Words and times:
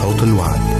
صوت 0.00 0.22
الوعد. 0.22 0.79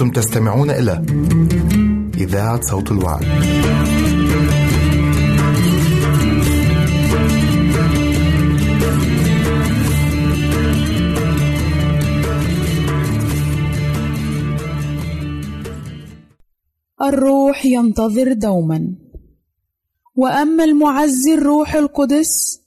أنتم 0.00 0.20
تستمعون 0.20 0.70
إلى 0.70 1.04
إذاعة 2.16 2.60
صوت 2.60 2.90
الوعد. 2.92 3.24
الروح 17.02 17.66
ينتظر 17.66 18.32
دوما 18.32 18.94
وأما 20.16 20.64
المعزي 20.64 21.34
الروح 21.34 21.74
القدس 21.74 22.60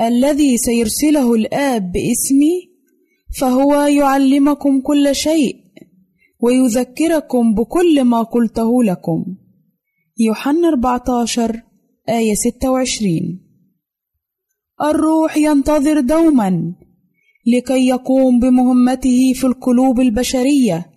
الذي 0.00 0.56
سيرسله 0.58 1.34
الآب 1.34 1.92
باسمي 1.92 2.70
فهو 3.40 3.74
يعلمكم 3.74 4.80
كل 4.80 5.14
شيء 5.14 5.65
ويذكركم 6.40 7.54
بكل 7.54 8.04
ما 8.04 8.22
قلته 8.22 8.84
لكم. 8.84 9.24
يوحنا 10.18 10.68
14 10.68 11.62
آية 12.08 12.34
26 12.34 13.40
الروح 14.82 15.36
ينتظر 15.36 16.00
دوما 16.00 16.74
لكي 17.46 17.88
يقوم 17.88 18.40
بمهمته 18.40 19.32
في 19.34 19.46
القلوب 19.46 20.00
البشرية. 20.00 20.90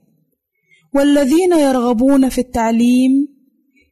والذين 0.96 1.52
يرغبون 1.52 2.30
في 2.30 2.42
التعليم 2.42 3.28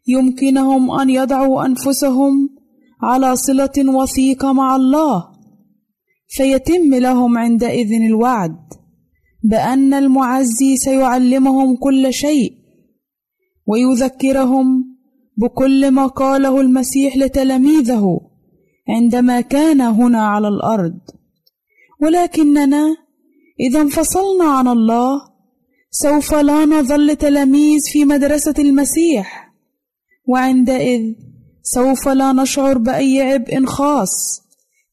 يمكنهم 0.07 0.91
أن 1.00 1.09
يضعوا 1.09 1.66
أنفسهم 1.66 2.50
على 3.02 3.36
صلة 3.36 3.96
وثيقة 3.96 4.53
مع 4.53 4.75
الله 4.75 5.28
فيتم 6.28 6.96
لهم 6.96 7.38
عندئذ 7.38 7.94
الوعد. 7.94 8.57
بأن 9.44 9.94
المعزي 9.94 10.78
سيعلمهم 10.78 11.75
كل 11.75 12.14
شيء 12.14 12.53
ويذكرهم 13.68 14.98
بكل 15.38 15.92
ما 15.92 16.08
قاله 16.08 16.62
المسيح 16.62 17.18
لتلاميذه 17.18 18.20
عندما 18.90 19.42
كان 19.42 19.81
هنا 19.81 20.28
على 20.28 20.48
الأرض. 20.48 21.00
ولكننا 22.02 22.96
إذا 23.59 23.81
انفصلنا 23.81 24.46
عن 24.46 24.68
الله 24.68 25.22
سوف 25.92 26.34
لا 26.34 26.66
نظل 26.66 27.16
تلاميذ 27.16 27.80
في 27.94 28.06
مدرسة 28.06 28.54
المسيح 28.60 29.54
وعندئذ 30.28 31.13
سوف 31.63 32.07
لا 32.07 32.34
نشعر 32.34 32.78
بأي 32.78 33.22
عبء 33.22 33.66
خاص 33.66 34.42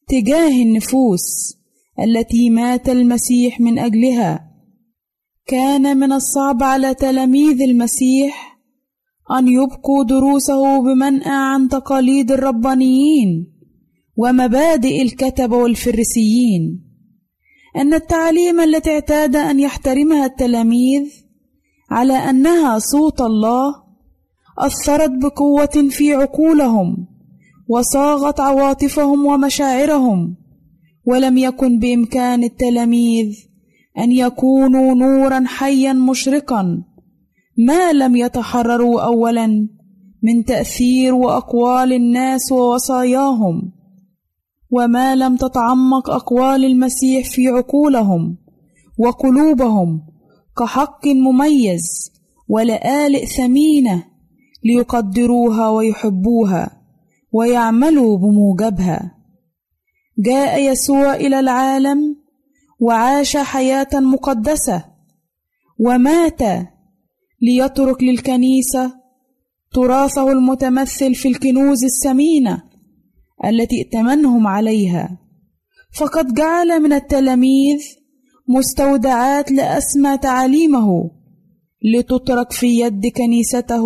تجاه 0.07 0.63
النفوس. 0.63 1.54
التي 1.99 2.49
مات 2.49 2.89
المسيح 2.89 3.59
من 3.61 3.79
أجلها. 3.79 4.51
كان 5.47 5.97
من 5.97 6.11
الصعب 6.11 6.63
على 6.63 6.93
تلاميذ 6.93 7.61
المسيح 7.61 8.59
أن 9.31 9.47
يبقوا 9.47 10.03
دروسه 10.03 10.81
بمنأى 10.81 11.31
عن 11.31 11.69
تقاليد 11.69 12.31
الربانيين 12.31 13.47
ومبادئ 14.17 15.01
الكتبة 15.01 15.57
والفريسيين. 15.57 16.85
أن 17.75 17.93
التعاليم 17.93 18.59
التي 18.59 18.89
اعتاد 18.89 19.35
أن 19.35 19.59
يحترمها 19.59 20.25
التلاميذ 20.25 21.25
على 21.91 22.13
أنها 22.13 22.79
صوت 22.79 23.21
الله 23.21 23.85
أثرت 24.59 25.11
بقوة 25.21 25.89
في 25.89 26.13
عقولهم 26.13 27.07
وصاغت 27.67 28.39
عواطفهم 28.39 29.25
ومشاعرهم 29.25 30.37
ولم 31.07 31.37
يكن 31.37 31.79
بإمكان 31.79 32.43
التلاميذ 32.43 33.35
أن 33.97 34.11
يكونوا 34.11 34.93
نورا 34.93 35.43
حيا 35.45 35.93
مشرقا. 35.93 36.83
ما 37.57 37.93
لم 37.93 38.15
يتحرروا 38.15 39.01
أولا 39.01 39.47
من 40.23 40.45
تأثير 40.45 41.13
وأقوال 41.13 41.93
الناس 41.93 42.51
ووصاياهم 42.51 43.71
وما 44.71 45.15
لم 45.15 45.35
تتعمق 45.35 46.09
أقوال 46.09 46.65
المسيح 46.65 47.29
في 47.29 47.47
عقولهم 47.47 48.37
وقلوبهم 48.99 50.01
كحق 50.57 51.07
مميز 51.07 52.11
ولآلئ 52.49 53.25
ثمينة 53.25 54.05
ليقدروها 54.63 55.69
ويحبوها 55.69 56.81
ويعملوا 57.31 58.17
بموجبها. 58.17 59.14
جاء 60.19 60.71
يسوع 60.71 61.15
إلى 61.15 61.39
العالم 61.39 62.15
وعاش 62.79 63.37
حياة 63.37 63.87
مقدسة 63.93 64.85
ومات 65.79 66.41
ليترك 67.41 68.03
للكنيسة 68.03 68.93
تراثه 69.73 70.31
المتمثل 70.31 71.15
في 71.15 71.27
الكنوز 71.27 71.83
الثمينة 71.83 72.63
التي 73.45 73.75
ائتمنهم 73.77 74.47
عليها. 74.47 75.19
فقد 75.99 76.33
جعل 76.33 76.79
من 76.81 76.93
التلاميذ 76.93 77.79
مستودعات 78.47 79.51
لأسمى 79.51 80.17
تعاليمه 80.17 81.11
لتترك 81.93 82.51
في 82.51 82.79
يد 82.79 83.07
كنيسته 83.07 83.85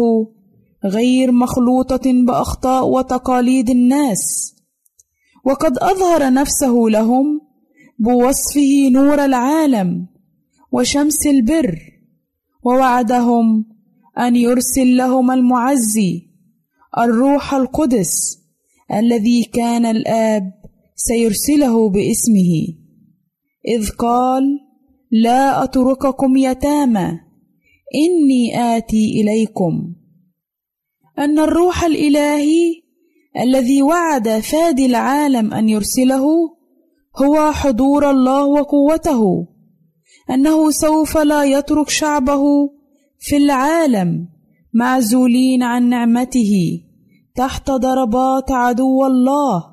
غير 0.86 1.32
مخلوطة 1.32 2.26
بأخطاء 2.26 2.88
وتقاليد 2.88 3.70
الناس. 3.70 4.56
وقد 5.50 5.78
أظهر 5.78 6.34
نفسه 6.34 6.74
لهم 6.90 7.42
بوصفه 8.00 8.90
نور 8.92 9.26
العالم 9.26 10.08
وشمس 10.72 11.28
البر 11.28 11.80
ووعدهم 12.64 13.66
أن 14.20 14.36
يرسل 14.36 14.98
لهم 14.98 15.32
المعزي 15.32 16.28
الروح 16.98 17.54
القدس 17.54 18.40
الذي 18.94 19.44
كان 19.44 19.86
الآب 19.86 20.54
سيرسله 20.96 21.90
باسمه. 21.90 22.52
إذ 23.68 23.90
قال 23.90 24.44
لا 25.12 25.64
أترككم 25.64 26.38
يتامى 26.38 27.20
إني 27.96 28.62
آتي 28.78 29.22
إليكم. 29.22 29.94
أن 31.20 31.40
الروح 31.40 31.84
الإلهي 31.84 32.89
الذي 33.38 33.82
وعد 33.84 34.30
فادي 34.30 34.86
العالم 34.86 35.54
أن 35.54 35.70
يرسله 35.70 36.26
هو 37.18 37.52
حضور 37.52 38.10
الله 38.10 38.46
وقوته 38.46 39.48
أنه 40.30 40.72
سوف 40.72 41.18
لا 41.18 41.44
يترك 41.44 41.90
شعبه 41.90 42.44
في 43.20 43.38
العالم 43.38 44.28
معزولين 44.74 45.64
عن 45.64 45.90
نعمته 45.90 46.82
تحت 47.36 47.72
ضربات 47.72 48.52
عدو 48.52 49.06
الله 49.06 49.64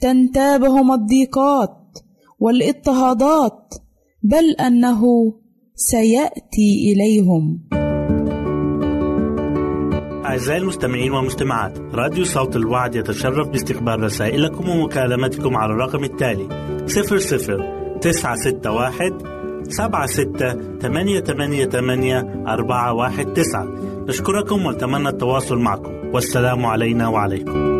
تنتابهم 0.00 0.92
الضيقات 0.92 1.98
والاضطهادات 2.40 3.74
بل 4.22 4.50
أنه 4.50 5.02
سيأتي 5.74 6.92
إليهم. 6.92 7.60
أعزائي 10.30 10.60
المستمعين 10.60 11.12
والمستمعات 11.12 11.78
راديو 11.94 12.24
صوت 12.24 12.56
الوعد 12.56 12.94
يتشرف 12.94 13.48
باستقبال 13.48 14.02
رسائلكم 14.02 14.68
ومكالمتكم 14.68 15.56
على 15.56 15.72
الرقم 15.72 16.04
التالي 16.04 16.48
00 16.86 17.98
961 18.00 19.18
سبعة 19.70 20.06
ستة 20.06 20.78
ثمانية 20.78 21.20
ثمانية 21.20 21.64
ثمانية 21.64 22.44
أربعة 22.48 22.92
واحد 22.92 23.32
تسعة. 23.32 23.64
نشكركم 24.08 24.66
ونتمنى 24.66 25.08
التواصل 25.08 25.58
معكم. 25.58 25.92
والسلام 26.14 26.66
علينا 26.66 27.08
وعليكم. 27.08 27.79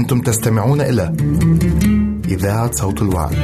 أنتم 0.00 0.20
تستمعون 0.20 0.80
إلى 0.80 1.16
إذاعة 2.28 2.72
صوت 2.72 3.02
الوعي. 3.02 3.36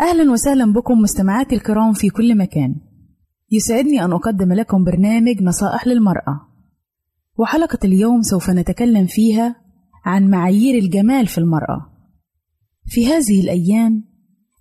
أهلا 0.00 0.32
وسهلا 0.32 0.72
بكم 0.72 0.98
مستمعاتي 0.98 1.54
الكرام 1.54 1.92
في 1.92 2.08
كل 2.08 2.38
مكان. 2.38 2.74
يسعدني 3.52 4.04
أن 4.04 4.12
أقدم 4.12 4.52
لكم 4.52 4.84
برنامج 4.84 5.42
نصائح 5.42 5.86
للمرأة. 5.86 6.40
وحلقة 7.38 7.78
اليوم 7.84 8.22
سوف 8.22 8.50
نتكلم 8.50 9.06
فيها 9.06 9.56
عن 10.04 10.30
معايير 10.30 10.82
الجمال 10.82 11.26
في 11.26 11.38
المرأة. 11.38 11.89
في 12.90 13.06
هذه 13.06 13.40
الأيام 13.40 14.04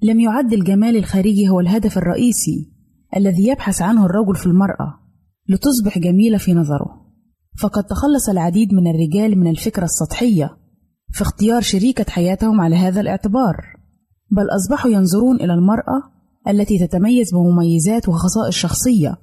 لم 0.01 0.19
يعد 0.19 0.53
الجمال 0.53 0.95
الخارجي 0.95 1.49
هو 1.49 1.59
الهدف 1.59 1.97
الرئيسي 1.97 2.71
الذي 3.15 3.47
يبحث 3.47 3.81
عنه 3.81 4.05
الرجل 4.05 4.35
في 4.35 4.45
المرأة 4.45 4.99
لتصبح 5.49 5.97
جميلة 5.97 6.37
في 6.37 6.53
نظره. 6.53 7.05
فقد 7.61 7.83
تخلص 7.83 8.29
العديد 8.29 8.73
من 8.73 8.87
الرجال 8.87 9.39
من 9.39 9.47
الفكرة 9.47 9.83
السطحية 9.83 10.57
في 11.11 11.21
اختيار 11.21 11.61
شريكة 11.61 12.05
حياتهم 12.09 12.61
على 12.61 12.75
هذا 12.75 13.01
الاعتبار 13.01 13.55
بل 14.31 14.45
أصبحوا 14.55 14.91
ينظرون 14.91 15.35
إلى 15.35 15.53
المرأة 15.53 16.03
التي 16.47 16.87
تتميز 16.87 17.33
بمميزات 17.33 18.09
وخصائص 18.09 18.55
شخصية 18.55 19.17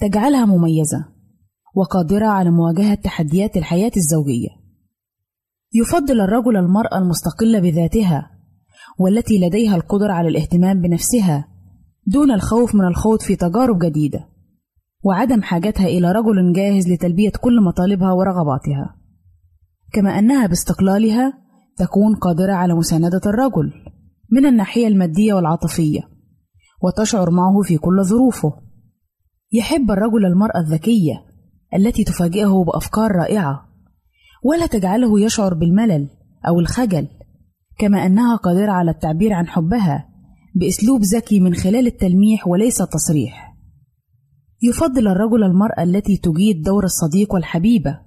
تجعلها 0.00 0.44
مميزة 0.44 1.04
وقادرة 1.74 2.26
على 2.26 2.50
مواجهة 2.50 2.94
تحديات 2.94 3.56
الحياة 3.56 3.92
الزوجية. 3.96 4.48
يفضل 5.74 6.20
الرجل 6.20 6.56
المرأة 6.56 6.98
المستقلة 6.98 7.58
بذاتها 7.60 8.33
والتي 8.98 9.38
لديها 9.38 9.76
القدرة 9.76 10.12
على 10.12 10.28
الاهتمام 10.28 10.80
بنفسها 10.80 11.48
دون 12.06 12.30
الخوف 12.30 12.74
من 12.74 12.84
الخوض 12.84 13.20
في 13.20 13.36
تجارب 13.36 13.78
جديدة 13.78 14.28
وعدم 15.04 15.42
حاجتها 15.42 15.86
إلى 15.86 16.12
رجل 16.12 16.52
جاهز 16.52 16.88
لتلبية 16.88 17.32
كل 17.40 17.62
مطالبها 17.62 18.12
ورغباتها. 18.12 18.96
كما 19.92 20.18
أنها 20.18 20.46
باستقلالها 20.46 21.32
تكون 21.76 22.14
قادرة 22.14 22.52
على 22.52 22.74
مساندة 22.74 23.20
الرجل 23.26 23.72
من 24.30 24.46
الناحية 24.46 24.86
المادية 24.86 25.34
والعاطفية 25.34 26.00
وتشعر 26.82 27.30
معه 27.30 27.62
في 27.62 27.76
كل 27.76 28.04
ظروفه. 28.04 28.52
يحب 29.52 29.90
الرجل 29.90 30.26
المرأة 30.26 30.60
الذكية 30.60 31.24
التي 31.74 32.04
تفاجئه 32.04 32.64
بأفكار 32.66 33.12
رائعة 33.12 33.68
ولا 34.44 34.66
تجعله 34.66 35.20
يشعر 35.20 35.54
بالملل 35.54 36.08
أو 36.48 36.60
الخجل 36.60 37.08
كما 37.78 38.06
أنها 38.06 38.36
قادرة 38.36 38.72
على 38.72 38.90
التعبير 38.90 39.32
عن 39.32 39.46
حبها 39.46 40.08
بأسلوب 40.54 41.00
ذكي 41.02 41.40
من 41.40 41.54
خلال 41.54 41.86
التلميح 41.86 42.46
وليس 42.48 42.80
التصريح. 42.80 43.54
يفضل 44.62 45.08
الرجل 45.08 45.44
المرأة 45.44 45.82
التي 45.82 46.16
تجيد 46.16 46.62
دور 46.62 46.84
الصديق 46.84 47.34
والحبيبة، 47.34 48.00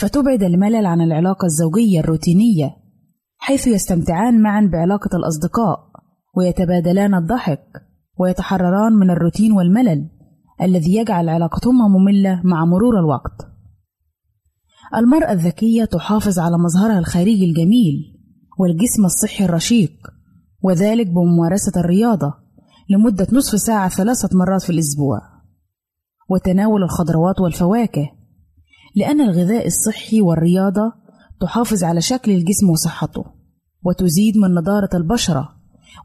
فتبعد 0.00 0.42
الملل 0.42 0.86
عن 0.86 1.00
العلاقة 1.00 1.46
الزوجية 1.46 2.00
الروتينية، 2.00 2.76
حيث 3.38 3.66
يستمتعان 3.66 4.42
معا 4.42 4.70
بعلاقة 4.72 5.16
الأصدقاء، 5.16 5.78
ويتبادلان 6.36 7.14
الضحك، 7.14 7.64
ويتحرران 8.18 8.92
من 8.92 9.10
الروتين 9.10 9.52
والملل 9.52 10.10
الذي 10.62 10.94
يجعل 10.96 11.28
علاقتهما 11.28 11.88
مملة 11.88 12.40
مع 12.44 12.64
مرور 12.64 12.98
الوقت. 12.98 13.48
المرأة 14.96 15.32
الذكية 15.32 15.84
تحافظ 15.84 16.38
على 16.38 16.58
مظهرها 16.58 16.98
الخارجي 16.98 17.44
الجميل 17.44 18.21
والجسم 18.58 19.04
الصحي 19.04 19.44
الرشيق 19.44 19.92
وذلك 20.62 21.06
بممارسة 21.06 21.80
الرياضة 21.80 22.34
لمدة 22.90 23.26
نصف 23.32 23.58
ساعة 23.58 23.88
ثلاثة 23.88 24.28
مرات 24.38 24.62
في 24.62 24.70
الأسبوع 24.70 25.20
وتناول 26.28 26.82
الخضروات 26.82 27.40
والفواكه 27.40 28.10
لأن 28.96 29.20
الغذاء 29.20 29.66
الصحي 29.66 30.20
والرياضة 30.20 30.92
تحافظ 31.40 31.84
على 31.84 32.00
شكل 32.00 32.30
الجسم 32.30 32.70
وصحته 32.70 33.24
وتزيد 33.84 34.36
من 34.36 34.54
نضارة 34.54 34.88
البشرة 34.94 35.56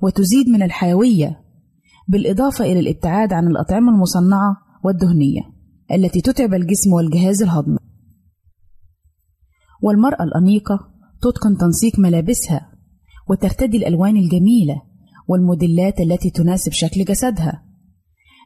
وتزيد 0.01 0.49
من 0.49 0.63
الحيوية 0.63 1.41
بالإضافة 2.07 2.65
إلى 2.65 2.79
الابتعاد 2.79 3.33
عن 3.33 3.47
الأطعمة 3.47 3.91
المصنعة 3.91 4.57
والدهنية 4.83 5.41
التي 5.91 6.21
تتعب 6.21 6.53
الجسم 6.53 6.93
والجهاز 6.93 7.41
الهضمي. 7.41 7.77
والمرأة 9.81 10.23
الأنيقة 10.23 10.89
تتقن 11.21 11.57
تنسيق 11.57 11.99
ملابسها 11.99 12.71
وترتدي 13.29 13.77
الألوان 13.77 14.17
الجميلة 14.17 14.81
والموديلات 15.27 15.99
التي 15.99 16.29
تناسب 16.29 16.71
شكل 16.71 17.03
جسدها. 17.03 17.63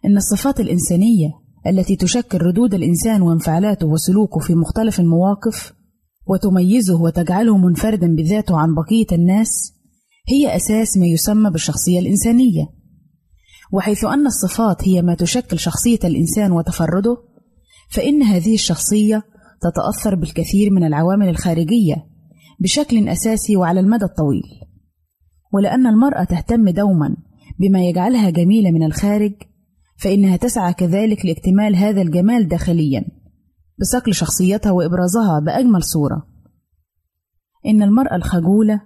إن 0.05 0.17
الصفات 0.17 0.59
الإنسانية 0.59 1.29
التي 1.67 1.95
تشكل 1.95 2.37
ردود 2.37 2.73
الإنسان 2.73 3.21
وانفعالاته 3.21 3.87
وسلوكه 3.87 4.39
في 4.39 4.55
مختلف 4.55 4.99
المواقف 4.99 5.73
وتميزه 6.27 7.01
وتجعله 7.01 7.57
منفردا 7.57 8.15
بذاته 8.15 8.57
عن 8.57 8.75
بقية 8.75 9.17
الناس 9.17 9.73
هي 10.29 10.55
أساس 10.55 10.97
ما 10.97 11.05
يسمى 11.05 11.49
بالشخصية 11.49 11.99
الإنسانية. 11.99 12.69
وحيث 13.71 14.05
أن 14.05 14.27
الصفات 14.27 14.87
هي 14.87 15.01
ما 15.01 15.15
تشكل 15.15 15.59
شخصية 15.59 15.99
الإنسان 16.03 16.51
وتفرده 16.51 17.17
فإن 17.89 18.23
هذه 18.23 18.53
الشخصية 18.53 19.23
تتأثر 19.61 20.15
بالكثير 20.15 20.71
من 20.71 20.83
العوامل 20.83 21.29
الخارجية 21.29 22.10
بشكل 22.61 23.09
أساسي 23.09 23.57
وعلى 23.57 23.79
المدى 23.79 24.05
الطويل 24.05 24.43
ولأن 25.53 25.87
المرأة 25.87 26.23
تهتم 26.23 26.69
دوما 26.69 27.15
بما 27.59 27.83
يجعلها 27.85 28.29
جميلة 28.29 28.71
من 28.71 28.83
الخارج 28.83 29.33
فإنها 29.97 30.37
تسعى 30.37 30.73
كذلك 30.73 31.25
لاكتمال 31.25 31.75
هذا 31.75 32.01
الجمال 32.01 32.47
داخليا 32.47 33.05
بصقل 33.79 34.13
شخصيتها 34.13 34.71
وإبرازها 34.71 35.39
بأجمل 35.45 35.83
صورة. 35.83 36.27
إن 37.65 37.81
المرأة 37.81 38.15
الخجولة 38.15 38.81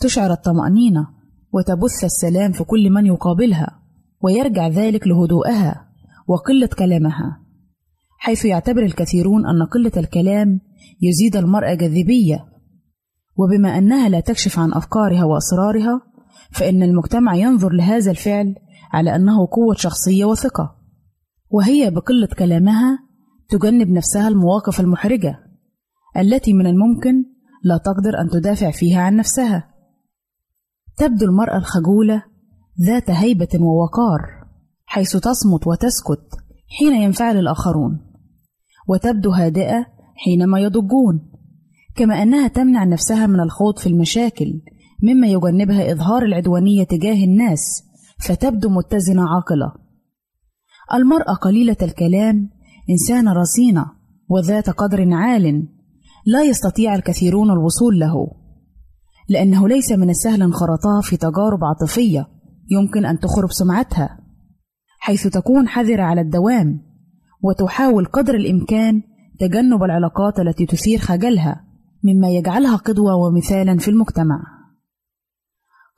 تشعر 0.00 0.32
الطمأنينة 0.32 1.08
وتبث 1.52 2.04
السلام 2.04 2.52
في 2.52 2.64
كل 2.64 2.90
من 2.90 3.06
يقابلها 3.06 3.82
ويرجع 4.22 4.68
ذلك 4.68 5.06
لهدوءها 5.06 5.88
وقلة 6.28 6.68
كلامها 6.78 7.40
حيث 8.18 8.44
يعتبر 8.44 8.82
الكثيرون 8.82 9.46
أن 9.46 9.62
قلة 9.62 9.92
الكلام 9.96 10.60
يزيد 11.02 11.36
المرأة 11.36 11.74
جاذبية 11.74 12.49
وبما 13.40 13.78
أنها 13.78 14.08
لا 14.08 14.20
تكشف 14.20 14.58
عن 14.58 14.72
أفكارها 14.72 15.24
وأسرارها 15.24 16.00
فإن 16.52 16.82
المجتمع 16.82 17.34
ينظر 17.34 17.72
لهذا 17.72 18.10
الفعل 18.10 18.54
على 18.92 19.16
أنه 19.16 19.46
قوة 19.52 19.74
شخصية 19.74 20.24
وثقة 20.24 20.76
وهي 21.50 21.90
بقلة 21.90 22.28
كلامها 22.38 22.98
تجنب 23.48 23.88
نفسها 23.88 24.28
المواقف 24.28 24.80
المحرجة 24.80 25.38
التي 26.16 26.52
من 26.52 26.66
الممكن 26.66 27.24
لا 27.64 27.76
تقدر 27.76 28.20
أن 28.20 28.28
تدافع 28.28 28.70
فيها 28.70 29.00
عن 29.02 29.16
نفسها. 29.16 29.70
تبدو 30.96 31.26
المرأة 31.26 31.56
الخجولة 31.56 32.24
ذات 32.86 33.10
هيبة 33.10 33.48
ووقار 33.60 34.20
حيث 34.84 35.16
تصمت 35.16 35.66
وتسكت 35.66 36.36
حين 36.78 36.94
ينفعل 36.94 37.36
الآخرون 37.36 38.00
وتبدو 38.88 39.30
هادئة 39.30 39.86
حينما 40.16 40.60
يضجون. 40.60 41.29
كما 42.00 42.22
أنها 42.22 42.48
تمنع 42.48 42.84
نفسها 42.84 43.26
من 43.26 43.40
الخوض 43.40 43.78
في 43.78 43.86
المشاكل 43.86 44.60
مما 45.02 45.26
يجنبها 45.26 45.92
إظهار 45.92 46.22
العدوانية 46.22 46.84
تجاه 46.84 47.24
الناس 47.24 47.84
فتبدو 48.26 48.68
متزنة 48.68 49.22
عاقلة. 49.34 49.72
المرأة 50.94 51.34
قليلة 51.42 51.76
الكلام 51.82 52.50
إنسانة 52.90 53.32
رصينة 53.32 53.86
وذات 54.28 54.70
قدر 54.70 55.14
عال 55.14 55.68
لا 56.26 56.42
يستطيع 56.42 56.94
الكثيرون 56.94 57.50
الوصول 57.50 57.98
له. 57.98 58.30
لأنه 59.28 59.68
ليس 59.68 59.92
من 59.92 60.10
السهل 60.10 60.42
انخراطها 60.42 61.00
في 61.02 61.16
تجارب 61.16 61.64
عاطفية 61.64 62.28
يمكن 62.70 63.04
أن 63.04 63.18
تخرب 63.18 63.50
سمعتها 63.50 64.18
حيث 64.98 65.26
تكون 65.26 65.68
حذرة 65.68 66.02
على 66.02 66.20
الدوام 66.20 66.80
وتحاول 67.42 68.04
قدر 68.04 68.34
الإمكان 68.34 69.02
تجنب 69.40 69.82
العلاقات 69.82 70.40
التي 70.40 70.66
تثير 70.66 70.98
خجلها. 70.98 71.69
مما 72.04 72.28
يجعلها 72.28 72.76
قدوة 72.76 73.14
ومثالا 73.14 73.78
في 73.78 73.88
المجتمع. 73.88 74.42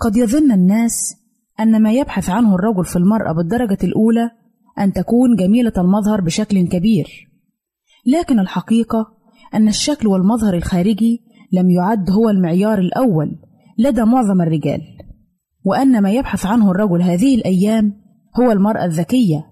قد 0.01 0.17
يظن 0.17 0.53
الناس 0.53 1.17
أن 1.61 1.83
ما 1.83 1.93
يبحث 1.93 2.31
عنه 2.31 2.55
الرجل 2.55 2.85
في 2.85 2.97
المرأة 2.97 3.33
بالدرجة 3.33 3.79
الأولى 3.85 4.31
أن 4.79 4.93
تكون 4.93 5.37
جميلة 5.37 5.73
المظهر 5.79 6.21
بشكل 6.21 6.69
كبير. 6.69 7.07
لكن 8.07 8.41
الحقيقة 8.41 9.07
أن 9.55 9.69
الشكل 9.69 10.09
والمظهر 10.09 10.55
الخارجي 10.55 11.21
لم 11.53 11.71
يعد 11.71 12.11
هو 12.11 12.29
المعيار 12.29 12.79
الأول 12.79 13.39
لدى 13.79 14.05
معظم 14.05 14.41
الرجال 14.41 14.81
وأن 15.65 16.03
ما 16.03 16.11
يبحث 16.11 16.47
عنه 16.47 16.71
الرجل 16.71 17.03
هذه 17.03 17.35
الأيام 17.35 18.03
هو 18.41 18.53
المرأة 18.53 18.85
الذكية 18.85 19.47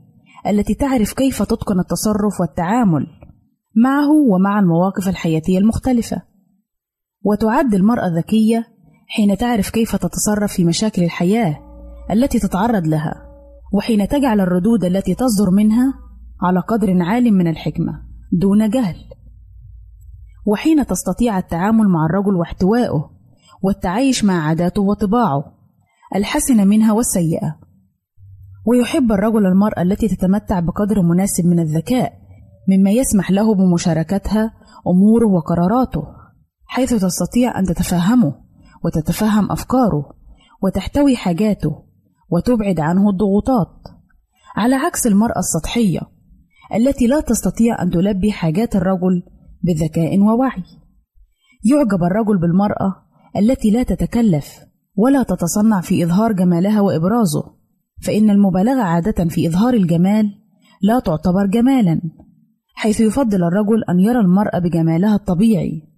التي 0.47 0.75
تعرف 0.75 1.13
كيف 1.13 1.43
تتقن 1.43 1.81
التصرف 1.81 2.41
والتعامل 2.41 3.07
معه 3.77 4.11
ومع 4.11 4.59
المواقف 4.59 5.09
الحياتية 5.09 5.59
المختلفة. 5.59 6.23
وتعد 7.25 7.75
المرأة 7.75 8.07
الذكية 8.07 8.65
حين 9.07 9.37
تعرف 9.37 9.71
كيف 9.71 9.97
تتصرف 9.97 10.53
في 10.53 10.65
مشاكل 10.65 11.03
الحياة 11.03 11.57
التي 12.11 12.39
تتعرض 12.39 12.87
لها 12.87 13.31
وحين 13.73 14.09
تجعل 14.09 14.41
الردود 14.41 14.85
التي 14.85 15.15
تصدر 15.15 15.51
منها 15.51 15.95
على 16.43 16.61
قدر 16.61 17.03
عال 17.03 17.35
من 17.35 17.47
الحكمة 17.47 17.93
دون 18.33 18.71
جهل. 18.71 18.97
وحين 20.47 20.87
تستطيع 20.87 21.39
التعامل 21.39 21.89
مع 21.89 22.07
الرجل 22.07 22.37
واحتوائه 22.37 23.11
والتعايش 23.63 24.25
مع 24.25 24.47
عاداته 24.49 24.83
وطباعه 24.83 25.45
الحسنة 26.17 26.65
منها 26.65 26.93
والسيئة. 26.93 27.59
ويحب 28.67 29.13
الرجل 29.13 29.47
المرأة 29.47 29.83
التي 29.83 30.09
تتمتع 30.09 30.61
بقدر 30.61 31.03
مناسب 31.03 31.47
من 31.47 31.61
الذكاء 31.61 32.13
مما 32.69 32.91
يسمح 32.91 33.31
له 33.31 33.55
بمشاركتها 33.55 34.53
أموره 34.87 35.27
وقراراته. 35.27 36.20
حيث 36.71 36.95
تستطيع 36.95 37.59
أن 37.59 37.65
تتفهمه 37.65 38.35
وتتفهم 38.85 39.53
أفكاره 39.53 40.13
وتحتوي 40.63 41.17
حاجاته 41.17 41.83
وتبعد 42.31 42.81
عنه 42.81 43.11
الضغوطات. 43.11 43.83
على 44.57 44.75
عكس 44.75 45.07
المرأة 45.07 45.39
السطحية 45.39 46.01
التي 46.75 47.07
لا 47.07 47.21
تستطيع 47.21 47.83
أن 47.83 47.91
تلبي 47.91 48.33
حاجات 48.33 48.77
الرجل 48.77 49.23
بذكاء 49.63 50.19
ووعي 50.19 50.63
يعجب 51.65 52.05
الرجل 52.05 52.39
بالمرأة 52.41 52.95
التي 53.37 53.71
لا 53.71 53.83
تتكلف 53.83 54.59
ولا 54.97 55.23
تتصنع 55.23 55.81
في 55.81 56.05
إظهار 56.05 56.33
جمالها 56.33 56.81
وإبرازه 56.81 57.43
فإن 58.03 58.31
المبالغة 58.31 58.83
عادة 58.83 59.25
في 59.25 59.49
إظهار 59.49 59.75
الجمال 59.75 60.27
لا 60.83 60.99
تعتبر 60.99 61.47
جمالا 61.47 62.01
حيث 62.75 63.01
يفضل 63.01 63.45
الرجل 63.45 63.85
أن 63.91 64.01
يرى 64.01 64.21
المرأة 64.21 64.59
بجمالها 64.59 65.15
الطبيعي 65.15 65.90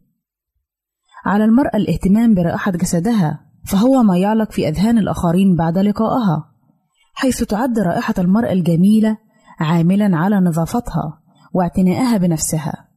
على 1.24 1.44
المرأة 1.44 1.76
الاهتمام 1.76 2.34
برائحة 2.34 2.72
جسدها 2.72 3.40
فهو 3.64 4.02
ما 4.02 4.18
يعلق 4.18 4.52
في 4.52 4.68
أذهان 4.68 4.98
الآخرين 4.98 5.56
بعد 5.56 5.78
لقائها 5.78 6.52
حيث 7.14 7.42
تعد 7.42 7.78
رائحة 7.78 8.14
المرأة 8.18 8.52
الجميلة 8.52 9.18
عاملا 9.60 10.16
على 10.16 10.36
نظافتها 10.36 11.22
واعتنائها 11.54 12.16
بنفسها. 12.16 12.88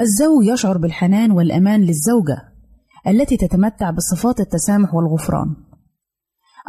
الزوج 0.00 0.44
يشعر 0.44 0.78
بالحنان 0.78 1.30
والأمان 1.30 1.80
للزوجة 1.80 2.52
التي 3.06 3.36
تتمتع 3.36 3.90
بصفات 3.90 4.40
التسامح 4.40 4.94
والغفران. 4.94 5.56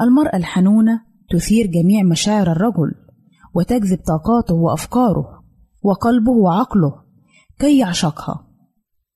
المرأة 0.01 0.37
الحنونة 0.37 1.01
تثير 1.29 1.67
جميع 1.67 2.03
مشاعر 2.03 2.51
الرجل 2.51 2.91
وتجذب 3.53 3.99
طاقاته 4.07 4.55
وأفكاره 4.55 5.43
وقلبه 5.83 6.31
وعقله 6.31 7.03
كي 7.59 7.77
يعشقها 7.77 8.47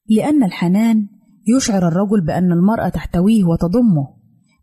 لأن 0.09 0.43
الحنان 0.43 1.07
يشعر 1.47 1.87
الرجل 1.87 2.25
بأن 2.25 2.51
المرأة 2.51 2.89
تحتويه 2.89 3.43
وتضمه 3.43 4.07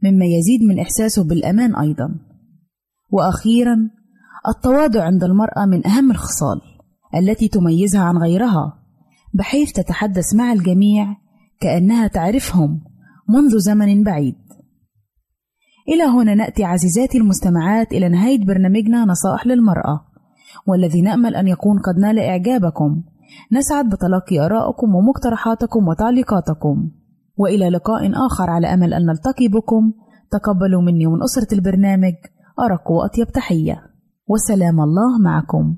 مما 0.03 0.25
يزيد 0.25 0.63
من 0.69 0.79
إحساسه 0.79 1.25
بالأمان 1.25 1.77
أيضا. 1.77 2.15
وأخيرا 3.11 3.77
التواضع 4.49 5.05
عند 5.05 5.25
المرأة 5.25 5.67
من 5.67 5.87
أهم 5.87 6.11
الخصال 6.11 6.61
التي 7.15 7.49
تميزها 7.49 8.01
عن 8.01 8.17
غيرها 8.17 8.79
بحيث 9.35 9.73
تتحدث 9.73 10.35
مع 10.35 10.53
الجميع 10.53 11.17
كأنها 11.61 12.07
تعرفهم 12.07 12.81
منذ 13.29 13.59
زمن 13.59 14.03
بعيد. 14.03 14.35
إلى 15.89 16.05
هنا 16.05 16.35
نأتي 16.35 16.65
عزيزاتي 16.65 17.19
المستمعات 17.19 17.93
إلى 17.93 18.09
نهاية 18.09 18.45
برنامجنا 18.45 19.05
نصائح 19.05 19.47
للمرأة 19.47 20.05
والذي 20.67 21.03
نأمل 21.03 21.37
أن 21.37 21.49
يكون 21.49 21.79
قد 21.79 21.99
نال 21.99 22.19
إعجابكم. 22.19 23.03
نسعد 23.53 23.89
بتلقي 23.89 24.47
آرائكم 24.47 24.95
ومقترحاتكم 24.95 25.89
وتعليقاتكم. 25.89 26.91
وإلى 27.37 27.69
لقاء 27.69 28.13
آخر 28.27 28.51
على 28.51 28.75
أمل 28.75 28.95
أن 28.95 29.07
نلتقي 29.07 29.49
بكم. 29.49 29.93
تقبلوا 30.31 30.83
مني 30.83 31.07
ومن 31.07 31.23
أسرة 31.23 31.55
البرنامج. 31.55 32.15
أرق 32.61 32.91
وأطيب 32.91 33.27
تحية. 33.27 33.83
وسلام 34.29 34.81
الله 34.81 35.19
معكم. 35.25 35.77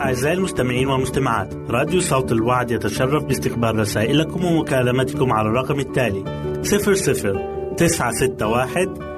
أعزائي 0.00 0.36
المستمعين 0.36 0.88
والمستمعات 0.88 1.54
راديو 1.70 2.00
صوت 2.00 2.32
الوعد 2.32 2.70
يتشرف 2.70 3.24
باستقبال 3.24 3.78
رسائلكم 3.78 4.44
ومكالمتكم 4.44 5.32
على 5.32 5.48
الرقم 5.48 5.80
التالي 5.80 6.24
00 6.62 7.74
961 7.76 9.17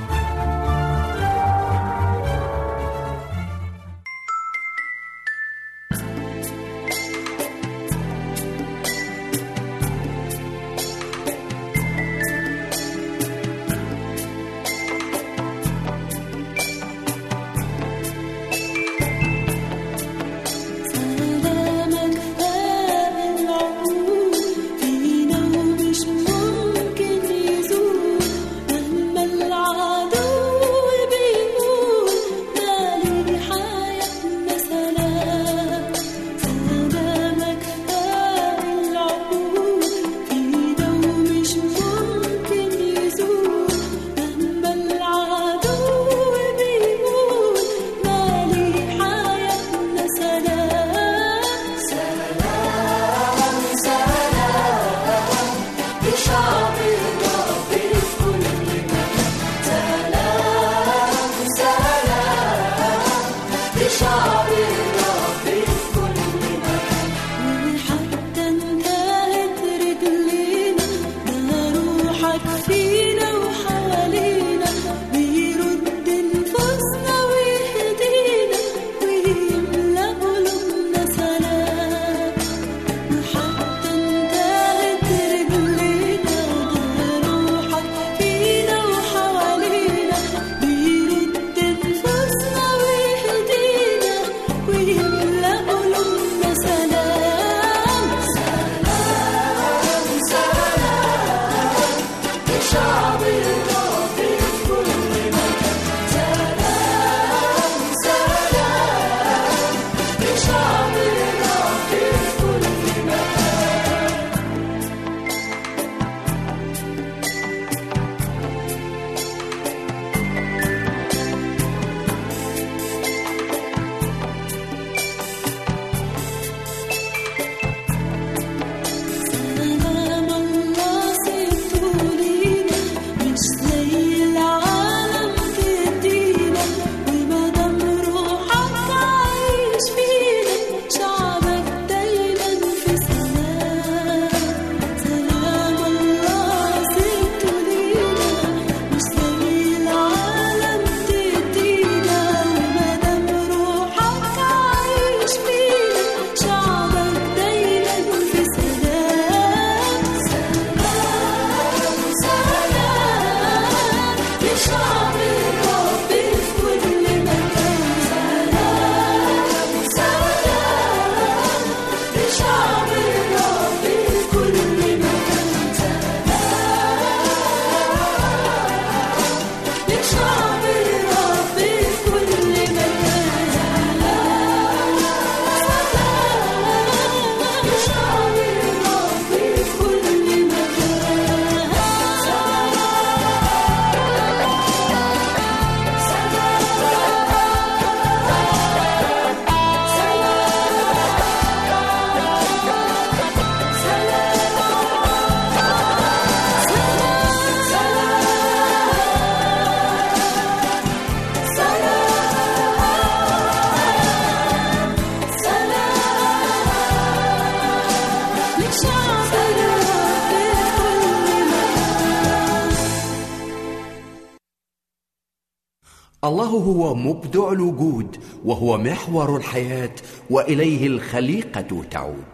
الله 226.23 226.45
هو 226.45 226.95
مبدع 226.95 227.51
الوجود 227.51 228.17
وهو 228.45 228.77
محور 228.77 229.37
الحياة 229.37 229.95
وإليه 230.29 230.87
الخليقة 230.87 231.83
تعود. 231.91 232.33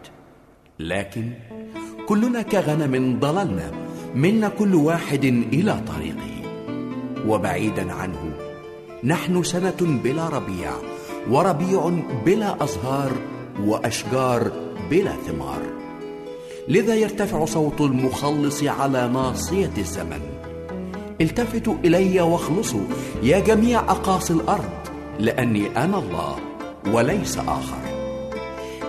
لكن 0.79 1.33
كلنا 2.07 2.41
كغنم 2.41 3.19
ضللنا 3.19 3.71
منا 4.15 4.49
كل 4.49 4.75
واحد 4.75 5.25
إلى 5.25 5.83
طريقه. 5.87 6.37
وبعيدا 7.27 7.93
عنه 7.93 8.33
نحن 9.03 9.43
سنة 9.43 9.99
بلا 10.03 10.29
ربيع 10.29 10.71
وربيع 11.29 11.89
بلا 12.25 12.63
أزهار 12.63 13.11
وأشجار 13.59 14.51
بلا 14.89 15.11
ثمار. 15.11 15.76
لذا 16.69 16.95
يرتفع 16.95 17.45
صوت 17.45 17.81
المخلص 17.81 18.63
على 18.63 19.09
ناصية 19.13 19.71
الزمن. 19.77 20.19
التفتوا 21.21 21.75
إلي 21.85 22.21
واخلصوا 22.21 22.83
يا 23.23 23.39
جميع 23.39 23.79
أقاصي 23.79 24.33
الأرض 24.33 24.69
لأني 25.19 25.83
أنا 25.83 25.97
الله 25.99 26.35
وليس 26.87 27.37
آخر. 27.37 27.77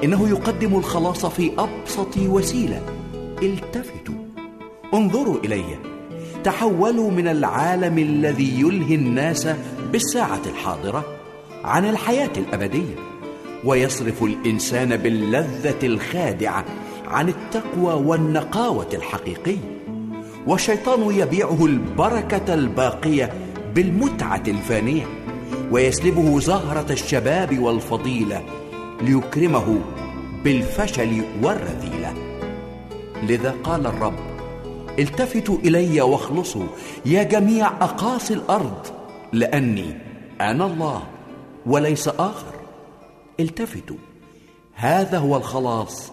إنه 0.05 0.29
يقدم 0.29 0.77
الخلاص 0.77 1.27
في 1.27 1.53
أبسط 1.59 2.17
وسيلة. 2.17 2.83
التفتوا 3.43 4.15
انظروا 4.95 5.39
إلي. 5.45 5.65
تحولوا 6.45 7.11
من 7.11 7.29
العالم 7.29 7.99
الذي 7.99 8.61
يلهي 8.61 8.95
الناس 8.95 9.49
بالساعة 9.93 10.43
الحاضرة 10.47 11.05
عن 11.65 11.85
الحياة 11.89 12.33
الأبدية 12.37 12.95
ويصرف 13.65 14.23
الإنسان 14.23 14.97
باللذة 14.97 15.87
الخادعة 15.87 16.65
عن 17.09 17.29
التقوى 17.29 17.95
والنقاوة 18.07 18.89
الحقيقيه 18.93 19.79
والشيطان 20.47 21.15
يبيعه 21.15 21.67
البركة 21.67 22.55
الباقية 22.55 23.33
بالمتعة 23.75 24.43
الفانية 24.49 25.07
ويسلبه 25.71 26.41
زهرة 26.41 26.93
الشباب 26.93 27.59
والفضيلة 27.59 28.43
ليكرمه 29.01 29.79
بالفشل 30.45 31.25
والرذيلة. 31.43 32.15
لذا 33.23 33.55
قال 33.65 33.87
الرب 33.87 34.19
التفتوا 34.99 35.59
إلي 35.59 36.01
واخلصوا 36.01 36.67
يا 37.07 37.23
جميع 37.23 37.67
أقاصي 37.67 38.35
الأرض 38.35 38.87
لأني 39.33 39.99
أنا 40.41 40.67
الله 40.67 41.03
وليس 41.67 42.09
آخر. 42.09 42.55
التفتوا 43.41 43.97
هذا 44.75 45.19
هو 45.19 45.37
الخلاص 45.37 46.13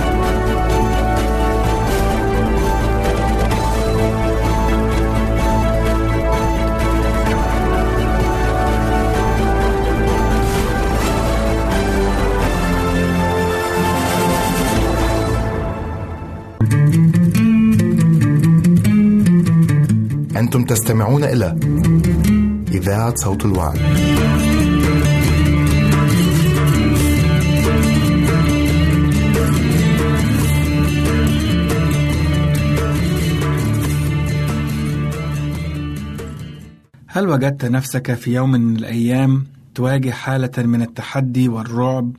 أنتم 20.51 20.65
تستمعون 20.65 21.23
إلى 21.23 21.55
إذاعة 22.71 23.15
صوت 23.15 23.45
الوعد. 23.45 23.79
هل 37.07 37.27
وجدت 37.27 37.65
نفسك 37.65 38.13
في 38.13 38.33
يوم 38.33 38.51
من 38.51 38.75
الأيام 38.75 39.45
تواجه 39.75 40.11
حالة 40.11 40.51
من 40.57 40.81
التحدي 40.81 41.49
والرعب 41.49 42.15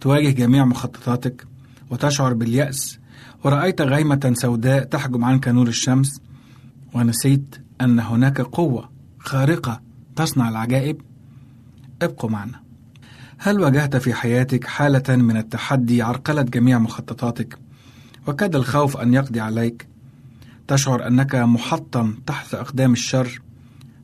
تواجه 0.00 0.30
جميع 0.30 0.64
مخططاتك 0.64 1.46
وتشعر 1.90 2.32
باليأس 2.32 2.98
ورأيت 3.44 3.80
غيمة 3.80 4.32
سوداء 4.36 4.84
تحجب 4.84 5.24
عنك 5.24 5.48
نور 5.48 5.68
الشمس 5.68 6.20
ونسيت 6.94 7.61
أن 7.84 8.00
هناك 8.00 8.40
قوة 8.40 8.90
خارقة 9.18 9.80
تصنع 10.16 10.48
العجائب؟ 10.48 11.00
ابقوا 12.02 12.30
معنا. 12.30 12.62
هل 13.38 13.60
واجهت 13.60 13.96
في 13.96 14.14
حياتك 14.14 14.66
حالة 14.66 15.16
من 15.16 15.36
التحدي 15.36 16.02
عرقلت 16.02 16.50
جميع 16.50 16.78
مخططاتك 16.78 17.58
وكاد 18.26 18.56
الخوف 18.56 18.96
أن 18.96 19.14
يقضي 19.14 19.40
عليك؟ 19.40 19.88
تشعر 20.68 21.06
أنك 21.06 21.34
محطم 21.34 22.14
تحت 22.26 22.54
أقدام 22.54 22.92
الشر؟ 22.92 23.42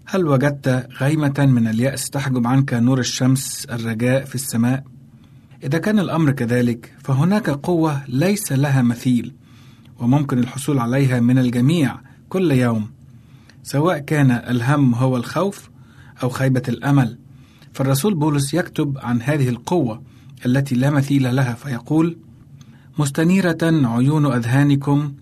هل 0.07 0.27
وجدت 0.27 0.89
غيمة 1.01 1.35
من 1.39 1.69
اليأس 1.69 2.11
تحجب 2.11 2.47
عنك 2.47 2.75
نور 2.75 2.99
الشمس 2.99 3.67
الرجاء 3.71 4.25
في 4.25 4.35
السماء؟ 4.35 4.85
إذا 5.63 5.79
كان 5.79 5.99
الأمر 5.99 6.33
كذلك 6.33 6.95
فهناك 7.05 7.51
قوة 7.51 8.03
ليس 8.09 8.53
لها 8.53 8.83
مثيل 8.83 9.35
وممكن 9.99 10.39
الحصول 10.39 10.79
عليها 10.79 11.21
من 11.21 11.39
الجميع 11.39 11.97
كل 12.29 12.53
يوم. 12.53 12.98
سواء 13.69 13.99
كان 13.99 14.31
الهم 14.31 14.95
هو 14.95 15.17
الخوف 15.17 15.71
أو 16.23 16.29
خيبة 16.29 16.63
الأمل 16.69 17.19
فالرسول 17.73 18.15
بولس 18.15 18.55
يكتب 18.55 18.99
عن 18.99 19.23
هذه 19.23 19.49
القوة 19.49 20.03
التي 20.47 20.75
لا 20.75 20.91
مثيل 20.91 21.37
لها 21.37 21.55
فيقول 21.55 22.19
مستنيرة 22.99 23.59
عيون 23.63 24.33
أذهانكم 24.33 25.13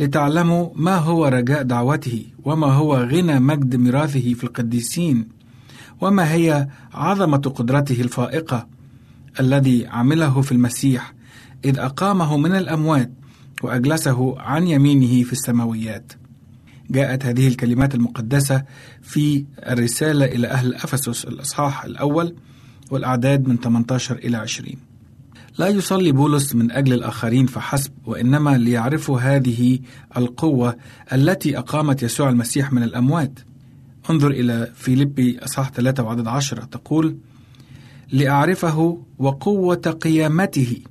لتعلموا 0.00 0.68
ما 0.74 0.96
هو 0.96 1.26
رجاء 1.26 1.62
دعوته 1.62 2.26
وما 2.44 2.66
هو 2.66 2.96
غنى 2.96 3.40
مجد 3.40 3.76
ميراثه 3.76 4.34
في 4.34 4.44
القديسين 4.44 5.28
وما 6.00 6.32
هي 6.32 6.68
عظمة 6.94 7.36
قدرته 7.36 8.00
الفائقة 8.00 8.66
الذي 9.40 9.86
عمله 9.86 10.40
في 10.40 10.52
المسيح 10.52 11.14
إذ 11.64 11.78
أقامه 11.78 12.36
من 12.36 12.52
الأموات 12.56 13.12
وأجلسه 13.62 14.40
عن 14.40 14.66
يمينه 14.66 15.24
في 15.24 15.32
السماويات. 15.32 16.12
جاءت 16.90 17.26
هذه 17.26 17.48
الكلمات 17.48 17.94
المقدسة 17.94 18.64
في 19.02 19.44
الرسالة 19.66 20.24
إلى 20.24 20.46
أهل 20.46 20.74
أفسس 20.74 21.24
الإصحاح 21.24 21.84
الأول 21.84 22.34
والأعداد 22.90 23.48
من 23.48 23.56
18 23.56 24.16
إلى 24.16 24.36
20. 24.36 24.74
لا 25.58 25.68
يصلي 25.68 26.12
بولس 26.12 26.54
من 26.54 26.70
أجل 26.70 26.92
الآخرين 26.92 27.46
فحسب 27.46 27.92
وإنما 28.04 28.58
ليعرفوا 28.58 29.20
هذه 29.20 29.78
القوة 30.16 30.76
التي 31.12 31.58
أقامت 31.58 32.02
يسوع 32.02 32.28
المسيح 32.28 32.72
من 32.72 32.82
الأموات. 32.82 33.38
انظر 34.10 34.30
إلى 34.30 34.72
فيليبي 34.74 35.38
أصحاح 35.38 35.70
3 35.70 36.02
وعدد 36.02 36.26
10 36.26 36.64
تقول: 36.64 37.16
لأعرفه 38.12 39.02
وقوة 39.18 39.96
قيامته 40.00 40.82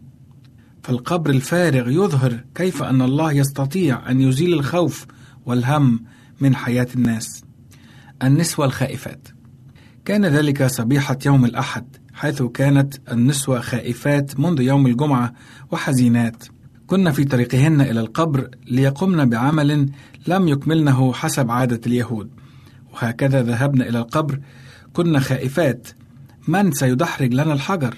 فالقبر 0.83 1.29
الفارغ 1.29 1.89
يظهر 1.89 2.43
كيف 2.55 2.83
أن 2.83 3.01
الله 3.01 3.31
يستطيع 3.31 4.11
أن 4.11 4.21
يزيل 4.21 4.53
الخوف 4.53 5.05
والهم 5.45 6.03
من 6.41 6.55
حياة 6.55 6.87
الناس. 6.95 7.43
النسوة 8.23 8.65
الخائفات. 8.65 9.27
كان 10.05 10.25
ذلك 10.25 10.65
صبيحة 10.65 11.17
يوم 11.25 11.45
الأحد 11.45 11.97
حيث 12.13 12.41
كانت 12.41 12.93
النسوة 13.11 13.59
خائفات 13.59 14.39
منذ 14.39 14.61
يوم 14.61 14.87
الجمعة 14.87 15.33
وحزينات. 15.71 16.43
كن 16.87 17.11
في 17.11 17.23
طريقهن 17.23 17.81
إلى 17.81 17.99
القبر 17.99 18.49
ليقمن 18.67 19.29
بعمل 19.29 19.89
لم 20.27 20.47
يكملنه 20.47 21.13
حسب 21.13 21.51
عادة 21.51 21.81
اليهود. 21.87 22.29
وهكذا 22.93 23.43
ذهبن 23.43 23.81
إلى 23.81 23.99
القبر 23.99 24.39
كن 24.93 25.19
خائفات. 25.19 25.87
من 26.47 26.71
سيدحرج 26.71 27.33
لنا 27.33 27.53
الحجر؟ 27.53 27.95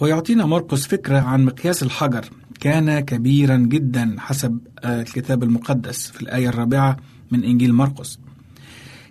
ويعطينا 0.00 0.46
مرقس 0.46 0.86
فكرة 0.86 1.18
عن 1.18 1.44
مقياس 1.44 1.82
الحجر. 1.82 2.24
كان 2.64 3.00
كبيرا 3.00 3.56
جدا 3.56 4.16
حسب 4.18 4.58
الكتاب 4.84 5.42
المقدس 5.42 6.10
في 6.10 6.22
الآية 6.22 6.48
الرابعة 6.48 6.96
من 7.30 7.44
إنجيل 7.44 7.72
مرقس. 7.72 8.18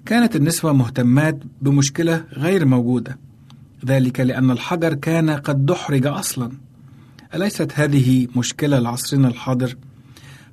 كانت 0.05 0.35
النسوة 0.35 0.73
مهتمات 0.73 1.39
بمشكلة 1.61 2.25
غير 2.33 2.65
موجودة 2.65 3.17
ذلك 3.85 4.19
لأن 4.19 4.51
الحجر 4.51 4.93
كان 4.93 5.29
قد 5.29 5.65
دحرج 5.65 6.05
أصلا. 6.05 6.51
أليست 7.35 7.71
هذه 7.75 8.27
مشكلة 8.35 8.79
لعصرنا 8.79 9.27
الحاضر؟ 9.27 9.75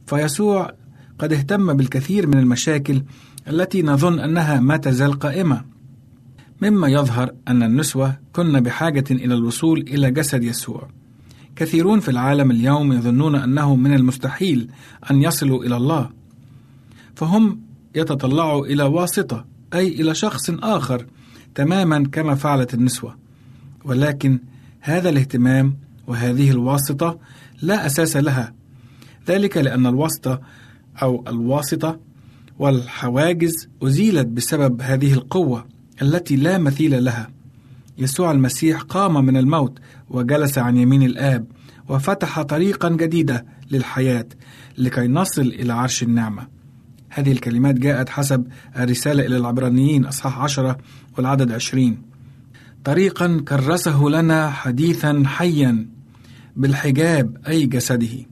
فيسوع 0.06 0.72
قد 1.18 1.32
اهتم 1.32 1.72
بالكثير 1.72 2.26
من 2.26 2.38
المشاكل 2.38 3.02
التي 3.48 3.82
نظن 3.82 4.18
أنها 4.18 4.60
ما 4.60 4.76
تزال 4.76 5.12
قائمة. 5.12 5.64
مما 6.62 6.88
يظهر 6.88 7.30
أن 7.48 7.62
النسوة 7.62 8.16
كن 8.32 8.60
بحاجة 8.60 9.04
إلى 9.10 9.34
الوصول 9.34 9.80
إلى 9.80 10.10
جسد 10.10 10.42
يسوع. 10.42 10.99
كثيرون 11.61 12.01
في 12.01 12.11
العالم 12.11 12.51
اليوم 12.51 12.92
يظنون 12.92 13.35
أنه 13.35 13.77
من 13.77 13.94
المستحيل 13.94 14.70
أن 15.11 15.23
يصلوا 15.23 15.64
إلى 15.64 15.77
الله. 15.77 16.11
فهم 17.14 17.61
يتطلعوا 17.94 18.66
إلى 18.66 18.83
واسطة 18.83 19.44
أي 19.75 19.88
إلى 19.88 20.14
شخص 20.14 20.51
آخر 20.51 21.07
تماما 21.55 22.09
كما 22.12 22.35
فعلت 22.35 22.75
النسوة. 22.75 23.16
ولكن 23.85 24.38
هذا 24.81 25.09
الاهتمام 25.09 25.77
وهذه 26.07 26.51
الواسطة 26.51 27.18
لا 27.62 27.87
أساس 27.87 28.16
لها. 28.16 28.55
ذلك 29.29 29.57
لأن 29.57 29.87
الواسطة 29.87 30.40
أو 31.03 31.25
الواسطة 31.29 32.01
والحواجز 32.59 33.68
أزيلت 33.83 34.27
بسبب 34.27 34.83
هذه 34.83 35.12
القوة 35.12 35.66
التي 36.03 36.37
لا 36.37 36.59
مثيل 36.59 37.05
لها. 37.05 37.31
يسوع 38.00 38.30
المسيح 38.30 38.80
قام 38.80 39.24
من 39.24 39.36
الموت 39.36 39.78
وجلس 40.10 40.58
عن 40.58 40.76
يمين 40.76 41.02
الآب 41.02 41.46
وفتح 41.88 42.42
طريقا 42.42 42.88
جديدة 42.88 43.46
للحياة 43.70 44.26
لكي 44.78 45.08
نصل 45.08 45.42
إلى 45.42 45.72
عرش 45.72 46.02
النعمة. 46.02 46.46
هذه 47.08 47.32
الكلمات 47.32 47.74
جاءت 47.74 48.08
حسب 48.08 48.46
الرسالة 48.76 49.26
إلى 49.26 49.36
العبرانيين 49.36 50.04
أصحاح 50.04 50.38
عشرة 50.38 50.78
والعدد 51.18 51.52
عشرين. 51.52 52.02
طريقا 52.84 53.44
كرسه 53.48 54.02
لنا 54.08 54.50
حديثا 54.50 55.22
حيا 55.26 55.88
بالحجاب 56.56 57.36
أي 57.48 57.66
جسده. 57.66 58.26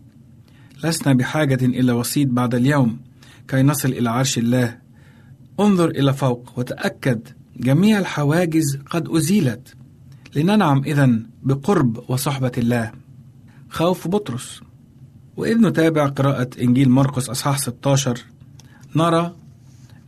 لسنا 0.84 1.14
بحاجة 1.14 1.64
إلى 1.64 1.92
وسيط 1.92 2.28
بعد 2.28 2.54
اليوم 2.54 3.00
كي 3.48 3.62
نصل 3.62 3.88
إلى 3.88 4.10
عرش 4.10 4.38
الله. 4.38 4.78
انظر 5.60 5.88
إلى 5.88 6.12
فوق 6.12 6.52
وتأكد 6.56 7.28
جميع 7.60 7.98
الحواجز 7.98 8.78
قد 8.90 9.08
أزيلت. 9.08 9.74
لننعم 10.36 10.82
إذا 10.84 11.10
بقرب 11.42 12.04
وصحبة 12.08 12.52
الله. 12.58 12.92
خوف 13.70 14.08
بطرس. 14.08 14.60
وإذ 15.36 15.58
نتابع 15.58 16.06
قراءة 16.06 16.50
إنجيل 16.60 16.90
مرقس 16.90 17.30
أصحاح 17.30 17.58
16 17.58 18.24
نرى 18.96 19.34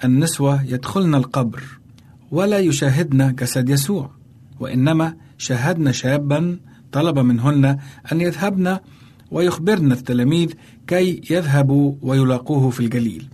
النسوة 0.04 0.62
يدخلن 0.62 1.14
القبر 1.14 1.62
ولا 2.30 2.58
يشاهدن 2.58 3.34
جسد 3.34 3.68
يسوع 3.68 4.10
وإنما 4.60 5.14
شاهدن 5.38 5.92
شابا 5.92 6.58
طلب 6.92 7.18
منهن 7.18 7.78
أن 8.12 8.20
يذهبن 8.20 8.78
ويخبرن 9.30 9.92
التلاميذ 9.92 10.52
كي 10.86 11.20
يذهبوا 11.30 11.94
ويلاقوه 12.02 12.70
في 12.70 12.80
الجليل. 12.80 13.28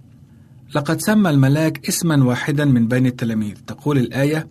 لقد 0.75 1.01
سمى 1.01 1.31
الملاك 1.31 1.89
اسما 1.89 2.25
واحدا 2.25 2.65
من 2.65 2.89
بين 2.89 3.07
التلاميذ 3.07 3.55
تقول 3.67 3.99
الآية 3.99 4.47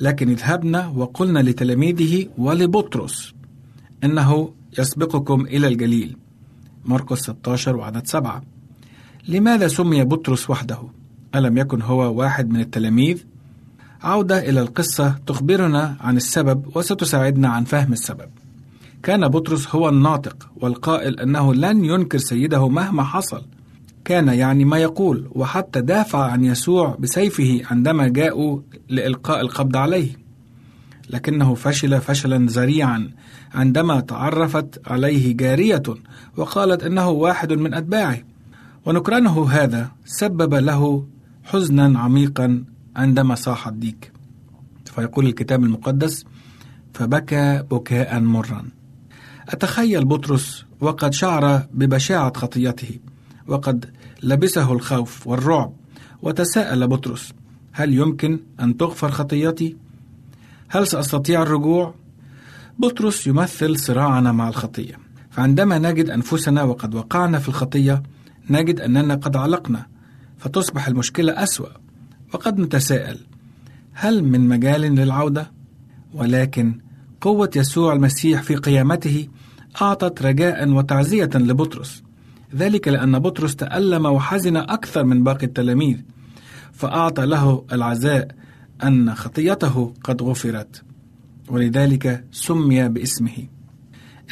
لكن 0.00 0.28
اذهبن 0.28 0.76
وقلن 0.76 1.38
لتلاميذه 1.38 2.26
ولبطرس 2.38 3.34
إنه 4.04 4.50
يسبقكم 4.78 5.40
إلى 5.40 5.68
الجليل 5.68 6.16
مرقس 6.84 7.18
16 7.18 7.76
وعدد 7.76 8.06
7 8.06 8.42
لماذا 9.28 9.68
سمي 9.68 10.04
بطرس 10.04 10.50
وحده؟ 10.50 10.78
ألم 11.34 11.58
يكن 11.58 11.82
هو 11.82 12.14
واحد 12.14 12.50
من 12.50 12.60
التلاميذ؟ 12.60 13.24
عودة 14.02 14.48
إلى 14.48 14.60
القصة 14.60 15.14
تخبرنا 15.26 15.96
عن 16.00 16.16
السبب 16.16 16.76
وستساعدنا 16.76 17.48
عن 17.48 17.64
فهم 17.64 17.92
السبب. 17.92 18.28
كان 19.02 19.28
بطرس 19.28 19.74
هو 19.74 19.88
الناطق 19.88 20.50
والقائل 20.56 21.20
أنه 21.20 21.54
لن 21.54 21.84
ينكر 21.84 22.18
سيده 22.18 22.68
مهما 22.68 23.02
حصل. 23.02 23.42
كان 24.04 24.28
يعني 24.28 24.64
ما 24.64 24.78
يقول 24.78 25.28
وحتى 25.32 25.80
دافع 25.80 26.24
عن 26.24 26.44
يسوع 26.44 26.96
بسيفه 26.98 27.62
عندما 27.70 28.08
جاءوا 28.08 28.60
لإلقاء 28.88 29.40
القبض 29.40 29.76
عليه. 29.76 30.24
لكنه 31.10 31.54
فشل 31.54 32.00
فشلا 32.00 32.46
ذريعا 32.46 33.10
عندما 33.54 34.00
تعرفت 34.00 34.80
عليه 34.86 35.36
جارية 35.36 35.82
وقالت 36.36 36.82
إنه 36.82 37.08
واحد 37.08 37.52
من 37.52 37.74
أتباعه. 37.74 38.18
ونكرانه 38.86 39.50
هذا 39.50 39.90
سبب 40.04 40.54
له 40.54 41.06
حزنا 41.44 41.98
عميقا 41.98 42.64
عندما 42.96 43.34
صاح 43.34 43.68
الديك 43.68 44.12
فيقول 44.84 45.26
الكتاب 45.26 45.64
المقدس 45.64 46.24
فبكى 46.94 47.62
بكاء 47.70 48.20
مرا 48.20 48.64
أتخيل 49.48 50.04
بطرس 50.04 50.64
وقد 50.80 51.12
شعر 51.12 51.62
ببشاعة 51.72 52.32
خطيته 52.36 52.98
وقد 53.48 53.90
لبسه 54.22 54.72
الخوف 54.72 55.26
والرعب 55.26 55.72
وتساءل 56.22 56.86
بطرس 56.86 57.32
هل 57.72 57.94
يمكن 57.94 58.40
أن 58.60 58.76
تغفر 58.76 59.10
خطيتي؟ 59.10 59.76
هل 60.68 60.86
سأستطيع 60.86 61.42
الرجوع؟ 61.42 61.94
بطرس 62.78 63.26
يمثل 63.26 63.78
صراعنا 63.78 64.32
مع 64.32 64.48
الخطية 64.48 64.94
فعندما 65.30 65.78
نجد 65.78 66.10
أنفسنا 66.10 66.62
وقد 66.62 66.94
وقعنا 66.94 67.38
في 67.38 67.48
الخطية 67.48 68.02
نجد 68.50 68.80
أننا 68.80 69.14
قد 69.14 69.36
علقنا 69.36 69.86
فتصبح 70.38 70.88
المشكلة 70.88 71.42
أسوأ 71.42 71.68
وقد 72.34 72.58
نتساءل 72.58 73.18
هل 73.92 74.24
من 74.24 74.48
مجال 74.48 74.80
للعودة؟ 74.80 75.52
ولكن 76.14 76.78
قوة 77.20 77.50
يسوع 77.56 77.92
المسيح 77.92 78.42
في 78.42 78.56
قيامته 78.56 79.28
أعطت 79.82 80.22
رجاء 80.22 80.68
وتعزية 80.68 81.30
لبطرس 81.34 82.02
ذلك 82.56 82.88
لأن 82.88 83.18
بطرس 83.18 83.56
تألم 83.56 84.06
وحزن 84.06 84.56
أكثر 84.56 85.04
من 85.04 85.24
باقي 85.24 85.46
التلاميذ 85.46 85.96
فأعطى 86.72 87.26
له 87.26 87.64
العزاء 87.72 88.28
أن 88.84 89.14
خطيته 89.14 89.94
قد 90.04 90.22
غفرت 90.22 90.82
ولذلك 91.48 92.24
سمي 92.32 92.88
باسمه. 92.88 93.46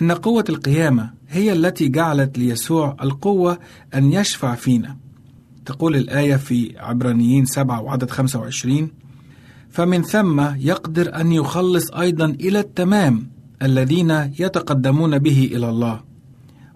إن 0.02 0.12
قوة 0.12 0.44
القيامة 0.48 1.10
هي 1.28 1.52
التي 1.52 1.88
جعلت 1.88 2.38
ليسوع 2.38 2.96
القوة 3.02 3.58
أن 3.94 4.12
يشفع 4.12 4.54
فينا. 4.54 4.96
تقول 5.66 5.96
الآية 5.96 6.36
في 6.36 6.74
عبرانيين 6.78 7.44
7 7.44 7.80
وعدد 7.80 8.10
25 8.10 8.90
فمن 9.70 10.02
ثم 10.02 10.40
يقدر 10.56 11.20
أن 11.20 11.32
يخلص 11.32 11.90
أيضا 11.90 12.24
إلى 12.24 12.60
التمام 12.60 13.30
الذين 13.62 14.10
يتقدمون 14.38 15.18
به 15.18 15.50
إلى 15.54 15.70
الله. 15.70 16.00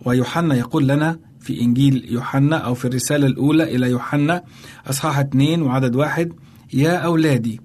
ويوحنا 0.05 0.55
يقول 0.55 0.89
لنا 0.89 1.19
في 1.47 1.61
إنجيل 1.61 2.07
يوحنا 2.09 2.57
أو 2.57 2.75
في 2.75 2.85
الرسالة 2.85 3.27
الأولى 3.27 3.77
إلى 3.77 3.91
يوحنا 3.91 4.43
أصحاح 4.87 5.19
2 5.19 5.63
وعدد 5.63 5.97
واحد. 5.97 6.33
يا 6.73 6.97
أولادي 6.97 7.61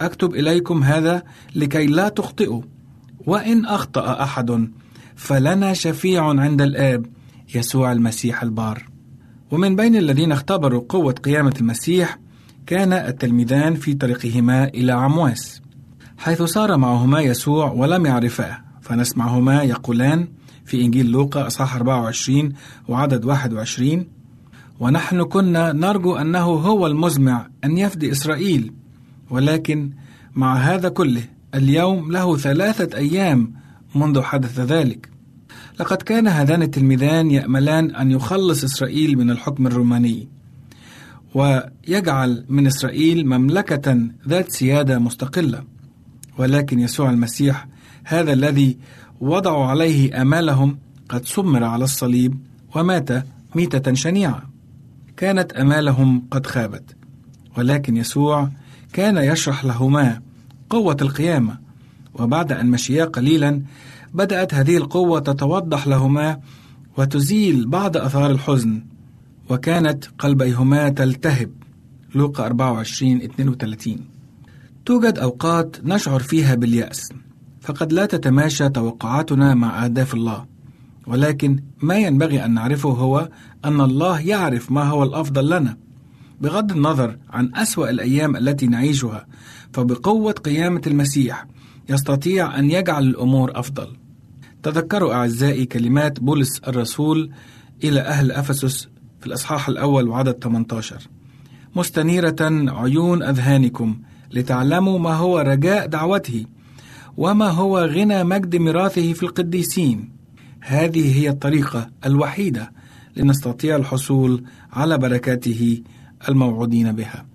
أكتب 0.00 0.34
إليكم 0.34 0.82
هذا 0.82 1.22
لكي 1.54 1.86
لا 1.86 2.08
تخطئوا. 2.08 2.62
وإن 3.26 3.64
أخطأ 3.64 4.22
أحد 4.22 4.70
فلنا 5.16 5.72
شفيع 5.72 6.28
عند 6.28 6.62
الآب 6.62 7.06
يسوع 7.54 7.92
المسيح 7.92 8.42
البار. 8.42 8.88
ومن 9.50 9.76
بين 9.76 9.96
الذين 9.96 10.32
اختبروا 10.32 10.84
قوة 10.88 11.12
قيامة 11.12 11.54
المسيح 11.60 12.18
كان 12.66 12.92
التلميذان 12.92 13.74
في 13.74 13.94
طريقهما 13.94 14.64
إلى 14.64 14.92
عمواس 14.92 15.62
حيث 16.18 16.42
سار 16.42 16.76
معهما 16.76 17.20
يسوع 17.20 17.70
ولم 17.70 18.06
يعرفاه. 18.06 18.71
فنسمعهما 18.92 19.62
يقولان 19.62 20.28
في 20.64 20.80
إنجيل 20.80 21.06
لوقا 21.06 21.46
أصحاح 21.46 21.76
24 21.76 22.52
وعدد 22.88 23.24
21 23.24 24.06
ونحن 24.80 25.22
كنا 25.22 25.72
نرجو 25.72 26.16
أنه 26.16 26.44
هو 26.44 26.86
المزمع 26.86 27.48
أن 27.64 27.78
يفدي 27.78 28.12
إسرائيل 28.12 28.72
ولكن 29.30 29.92
مع 30.34 30.56
هذا 30.56 30.88
كله 30.88 31.22
اليوم 31.54 32.12
له 32.12 32.36
ثلاثة 32.36 32.98
أيام 32.98 33.52
منذ 33.94 34.22
حدث 34.22 34.60
ذلك. 34.60 35.10
لقد 35.80 36.02
كان 36.02 36.28
هذان 36.28 36.62
التلميذان 36.62 37.30
يأملان 37.30 37.94
أن 37.94 38.10
يخلص 38.10 38.64
إسرائيل 38.64 39.18
من 39.18 39.30
الحكم 39.30 39.66
الروماني 39.66 40.28
ويجعل 41.34 42.44
من 42.48 42.66
إسرائيل 42.66 43.26
مملكة 43.26 43.98
ذات 44.28 44.52
سيادة 44.52 44.98
مستقلة 44.98 45.64
ولكن 46.38 46.78
يسوع 46.78 47.10
المسيح 47.10 47.66
هذا 48.04 48.32
الذي 48.32 48.78
وضعوا 49.20 49.66
عليه 49.66 50.22
آمالهم 50.22 50.78
قد 51.08 51.26
سمر 51.26 51.64
على 51.64 51.84
الصليب 51.84 52.38
ومات 52.74 53.08
ميتة 53.54 53.94
شنيعة. 53.94 54.42
كانت 55.16 55.52
آمالهم 55.52 56.22
قد 56.30 56.46
خابت 56.46 56.96
ولكن 57.56 57.96
يسوع 57.96 58.50
كان 58.92 59.16
يشرح 59.16 59.64
لهما 59.64 60.20
قوة 60.70 60.96
القيامة. 61.02 61.58
وبعد 62.14 62.52
أن 62.52 62.70
مشيا 62.70 63.04
قليلا 63.04 63.62
بدأت 64.14 64.54
هذه 64.54 64.76
القوة 64.76 65.20
تتوضح 65.20 65.86
لهما 65.86 66.40
وتزيل 66.98 67.68
بعض 67.68 67.96
أثار 67.96 68.30
الحزن 68.30 68.84
وكانت 69.50 70.04
قلبيهما 70.18 70.88
تلتهب. 70.88 71.50
لوقا 72.14 72.46
24 72.46 73.22
32 73.22 73.96
توجد 74.86 75.18
أوقات 75.18 75.76
نشعر 75.84 76.20
فيها 76.20 76.54
باليأس. 76.54 77.12
فقد 77.62 77.92
لا 77.92 78.06
تتماشى 78.06 78.68
توقعاتنا 78.68 79.54
مع 79.54 79.84
أهداف 79.84 80.14
الله. 80.14 80.46
ولكن 81.06 81.62
ما 81.82 81.98
ينبغي 81.98 82.44
أن 82.44 82.54
نعرفه 82.54 82.88
هو 82.88 83.28
أن 83.64 83.80
الله 83.80 84.20
يعرف 84.20 84.72
ما 84.72 84.82
هو 84.82 85.02
الأفضل 85.02 85.50
لنا. 85.50 85.76
بغض 86.40 86.72
النظر 86.72 87.16
عن 87.30 87.50
أسوأ 87.54 87.90
الأيام 87.90 88.36
التي 88.36 88.66
نعيشها 88.66 89.26
فبقوة 89.72 90.32
قيامة 90.32 90.80
المسيح 90.86 91.46
يستطيع 91.88 92.58
أن 92.58 92.70
يجعل 92.70 93.04
الأمور 93.04 93.50
أفضل. 93.54 93.96
تذكروا 94.62 95.14
أعزائي 95.14 95.66
كلمات 95.66 96.20
بولس 96.20 96.58
الرسول 96.68 97.30
إلى 97.84 98.00
أهل 98.00 98.32
أفسس 98.32 98.88
في 99.20 99.26
الأصحاح 99.26 99.68
الأول 99.68 100.08
وعدد 100.08 100.44
18 100.44 101.08
مستنيرة 101.76 102.36
عيون 102.68 103.22
أذهانكم 103.22 103.98
لتعلموا 104.30 104.98
ما 104.98 105.14
هو 105.14 105.38
رجاء 105.38 105.86
دعوته. 105.86 106.46
وما 107.16 107.48
هو 107.48 107.78
غنى 107.78 108.24
مجد 108.24 108.56
ميراثه 108.56 109.12
في 109.12 109.22
القديسين. 109.22 110.12
هذه 110.60 111.20
هي 111.20 111.28
الطريقة 111.28 111.90
الوحيدة 112.06 112.72
لنستطيع 113.16 113.76
الحصول 113.76 114.44
على 114.72 114.98
بركاته 114.98 115.82
الموعودين 116.28 116.92
بها. 116.92 117.26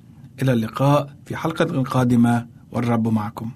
إلى 0.41 0.53
اللقاء 0.53 1.09
في 1.25 1.36
حلقة 1.36 1.84
قادمة 1.84 2.47
والرب 2.71 3.07
معكم. 3.07 3.51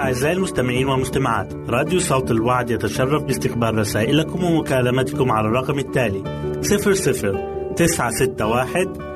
أعزائي 0.00 0.36
المستمعين 0.36 0.88
والمستمعات 0.88 1.54
راديو 1.54 2.00
صوت 2.00 2.30
الوعد 2.30 2.70
يتشرف 2.70 3.22
باستقبال 3.22 3.78
رسائلكم 3.78 4.44
ومكالمتكم 4.44 5.32
على 5.32 5.48
الرقم 5.48 5.78
التالي 5.78 6.22
00 6.62 7.74
961 7.76 9.15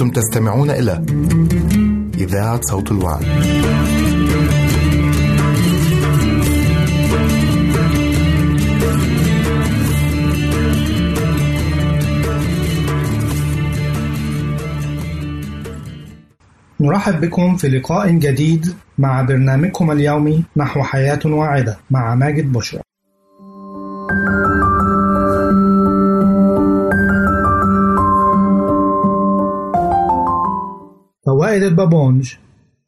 أنتم 0.00 0.20
تستمعون 0.20 0.70
إلى 0.70 1.04
إذاعة 2.14 2.60
صوت 2.60 2.92
الوعد. 2.92 3.24
نرحب 16.80 17.20
بكم 17.20 17.56
في 17.56 17.68
لقاء 17.68 18.10
جديد 18.10 18.74
مع 18.98 19.22
برنامجكم 19.22 19.90
اليومي 19.90 20.44
نحو 20.56 20.82
حياة 20.82 21.20
واعدة 21.24 21.78
مع 21.90 22.14
ماجد 22.14 22.52
بشرى. 22.52 22.80
فوائد 31.40 31.62
البابونج 31.62 32.34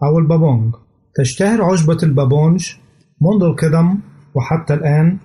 أو 0.02 0.18
البابونج. 0.18 0.74
تشتهر 1.14 1.62
عشبة 1.62 1.96
البابونج 2.02 2.70
منذ 3.20 3.42
القدم 3.42 3.98
وحتى 4.34 4.74
الآن 4.74 5.18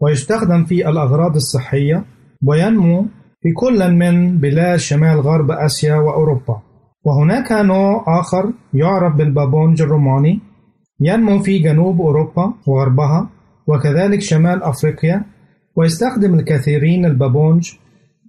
ويستخدم 0.00 0.64
في 0.64 0.88
الأغراض 0.88 1.34
الصحية 1.34 2.04
وينمو 2.46 3.06
في 3.42 3.52
كل 3.52 3.92
من 3.92 4.38
بلاد 4.38 4.78
شمال 4.78 5.20
غرب 5.20 5.50
آسيا 5.50 5.94
وأوروبا. 5.94 6.60
وهناك 7.04 7.52
نوع 7.52 8.04
آخر 8.20 8.52
يعرف 8.74 9.16
بالبابونج 9.16 9.82
الروماني 9.82 10.40
ينمو 11.00 11.38
في 11.38 11.58
جنوب 11.58 12.00
أوروبا 12.00 12.54
وغربها 12.66 13.30
وكذلك 13.66 14.20
شمال 14.20 14.62
أفريقيا 14.62 15.24
ويستخدم 15.76 16.34
الكثيرين 16.34 17.04
البابونج 17.04 17.72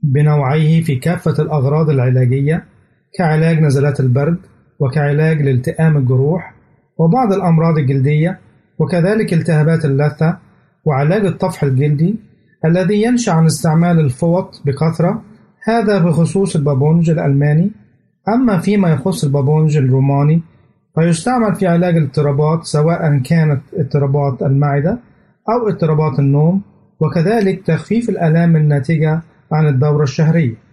بنوعيه 0.04 0.84
في 0.84 0.96
كافة 0.96 1.44
الأغراض 1.44 1.90
العلاجية 1.90 2.75
كعلاج 3.18 3.60
نزلات 3.60 4.00
البرد 4.00 4.38
وكعلاج 4.80 5.42
لالتئام 5.42 5.98
الجروح 5.98 6.54
وبعض 6.98 7.34
الأمراض 7.34 7.78
الجلدية 7.78 8.40
وكذلك 8.80 9.34
التهابات 9.34 9.86
اللثة 9.86 10.38
وعلاج 10.86 11.26
الطفح 11.26 11.64
الجلدي 11.64 12.16
الذي 12.66 13.02
ينشأ 13.04 13.32
عن 13.32 13.46
استعمال 13.46 14.00
الفوط 14.00 14.62
بكثرة 14.66 15.24
هذا 15.68 16.00
بخصوص 16.00 16.56
البابونج 16.56 17.10
الألماني. 17.10 17.72
أما 18.30 18.58
فيما 18.58 18.90
يخص 18.90 19.24
البابونج 19.24 19.78
الروماني 19.78 20.42
فيستعمل 20.96 21.56
في 21.56 21.68
علاج 21.68 21.98
الاضطرابات 21.98 22.64
سواء 22.64 23.18
كانت 23.18 23.62
اضطرابات 23.74 24.42
المعدة 24.42 25.00
أو 25.50 25.68
اضطرابات 25.70 26.20
النوم 26.20 26.62
وكذلك 27.00 27.66
تخفيف 27.66 28.10
الآلام 28.10 28.56
الناتجة 28.56 29.22
عن 29.52 29.68
الدورة 29.68 30.04
الشهرية. 30.04 30.65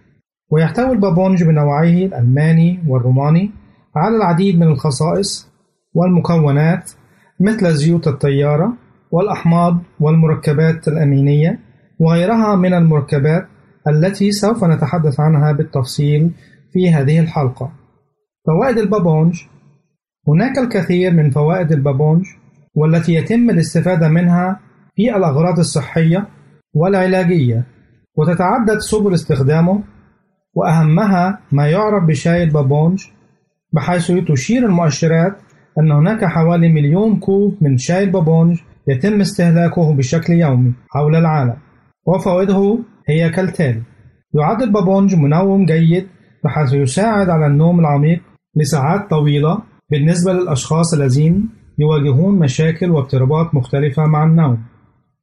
ويحتوي 0.53 0.91
البابونج 0.91 1.43
بنوعيه 1.43 2.05
الألماني 2.05 2.79
والروماني 2.87 3.51
على 3.95 4.15
العديد 4.15 4.59
من 4.59 4.67
الخصائص 4.67 5.51
والمكونات 5.93 6.91
مثل 7.39 7.73
زيوت 7.73 8.07
الطيارة 8.07 8.73
والأحماض 9.11 9.77
والمركبات 9.99 10.87
الأمينية 10.87 11.59
وغيرها 11.99 12.55
من 12.55 12.73
المركبات 12.73 13.47
التي 13.87 14.31
سوف 14.31 14.63
نتحدث 14.63 15.19
عنها 15.19 15.51
بالتفصيل 15.51 16.31
في 16.73 16.91
هذه 16.91 17.19
الحلقة. 17.19 17.71
فوائد 18.47 18.77
البابونج 18.77 19.41
هناك 20.27 20.57
الكثير 20.57 21.13
من 21.13 21.29
فوائد 21.29 21.71
البابونج 21.71 22.25
والتي 22.75 23.13
يتم 23.13 23.49
الاستفادة 23.49 24.07
منها 24.09 24.59
في 24.95 25.15
الأغراض 25.15 25.59
الصحية 25.59 26.27
والعلاجية 26.73 27.63
وتتعدد 28.17 28.77
سبل 28.77 29.13
استخدامه 29.13 29.83
وأهمها 30.55 31.39
ما 31.51 31.67
يعرف 31.67 32.03
بشاي 32.03 32.43
البابونج 32.43 33.03
بحيث 33.73 34.11
تشير 34.27 34.65
المؤشرات 34.65 35.37
أن 35.79 35.91
هناك 35.91 36.25
حوالي 36.25 36.69
مليون 36.69 37.19
كوب 37.19 37.57
من 37.61 37.77
شاي 37.77 38.03
البابونج 38.03 38.59
يتم 38.87 39.21
استهلاكه 39.21 39.93
بشكل 39.93 40.33
يومي 40.33 40.73
حول 40.89 41.15
العالم. 41.15 41.55
وفوائده 42.05 42.79
هي 43.09 43.29
كالتالي 43.29 43.81
يعد 44.33 44.61
البابونج 44.61 45.15
منوم 45.15 45.65
جيد 45.65 46.07
بحيث 46.43 46.73
يساعد 46.73 47.29
على 47.29 47.47
النوم 47.47 47.79
العميق 47.79 48.21
لساعات 48.55 49.09
طويلة 49.09 49.57
بالنسبة 49.91 50.33
للأشخاص 50.33 50.93
الذين 50.93 51.49
يواجهون 51.79 52.39
مشاكل 52.39 52.91
واضطرابات 52.91 53.55
مختلفة 53.55 54.05
مع 54.05 54.23
النوم 54.23 54.57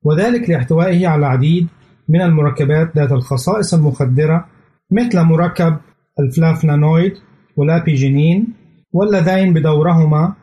وذلك 0.03 0.51
لاحتوائه 0.51 1.09
على 1.09 1.19
العديد 1.19 1.69
من 2.09 2.21
المركبات 2.21 2.97
ذات 2.97 3.13
الخصائص 3.13 3.75
المخدرة 3.75 4.45
مثل 4.93 5.21
مركب 5.21 5.77
الفلافلانويد 6.21 7.13
والأبيجينين 7.57 8.55
واللذين 8.93 9.55
بدورهما 9.55 10.35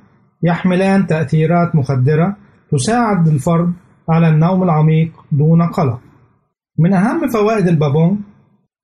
يحملان 0.43 1.07
تأثيرات 1.07 1.75
مخدرة 1.75 2.35
تساعد 2.71 3.27
الفرد 3.27 3.73
على 4.09 4.29
النوم 4.29 4.63
العميق 4.63 5.11
دون 5.31 5.61
قلق. 5.61 5.99
من 6.79 6.93
أهم 6.93 7.27
فوائد 7.27 7.67
البابون 7.67 8.21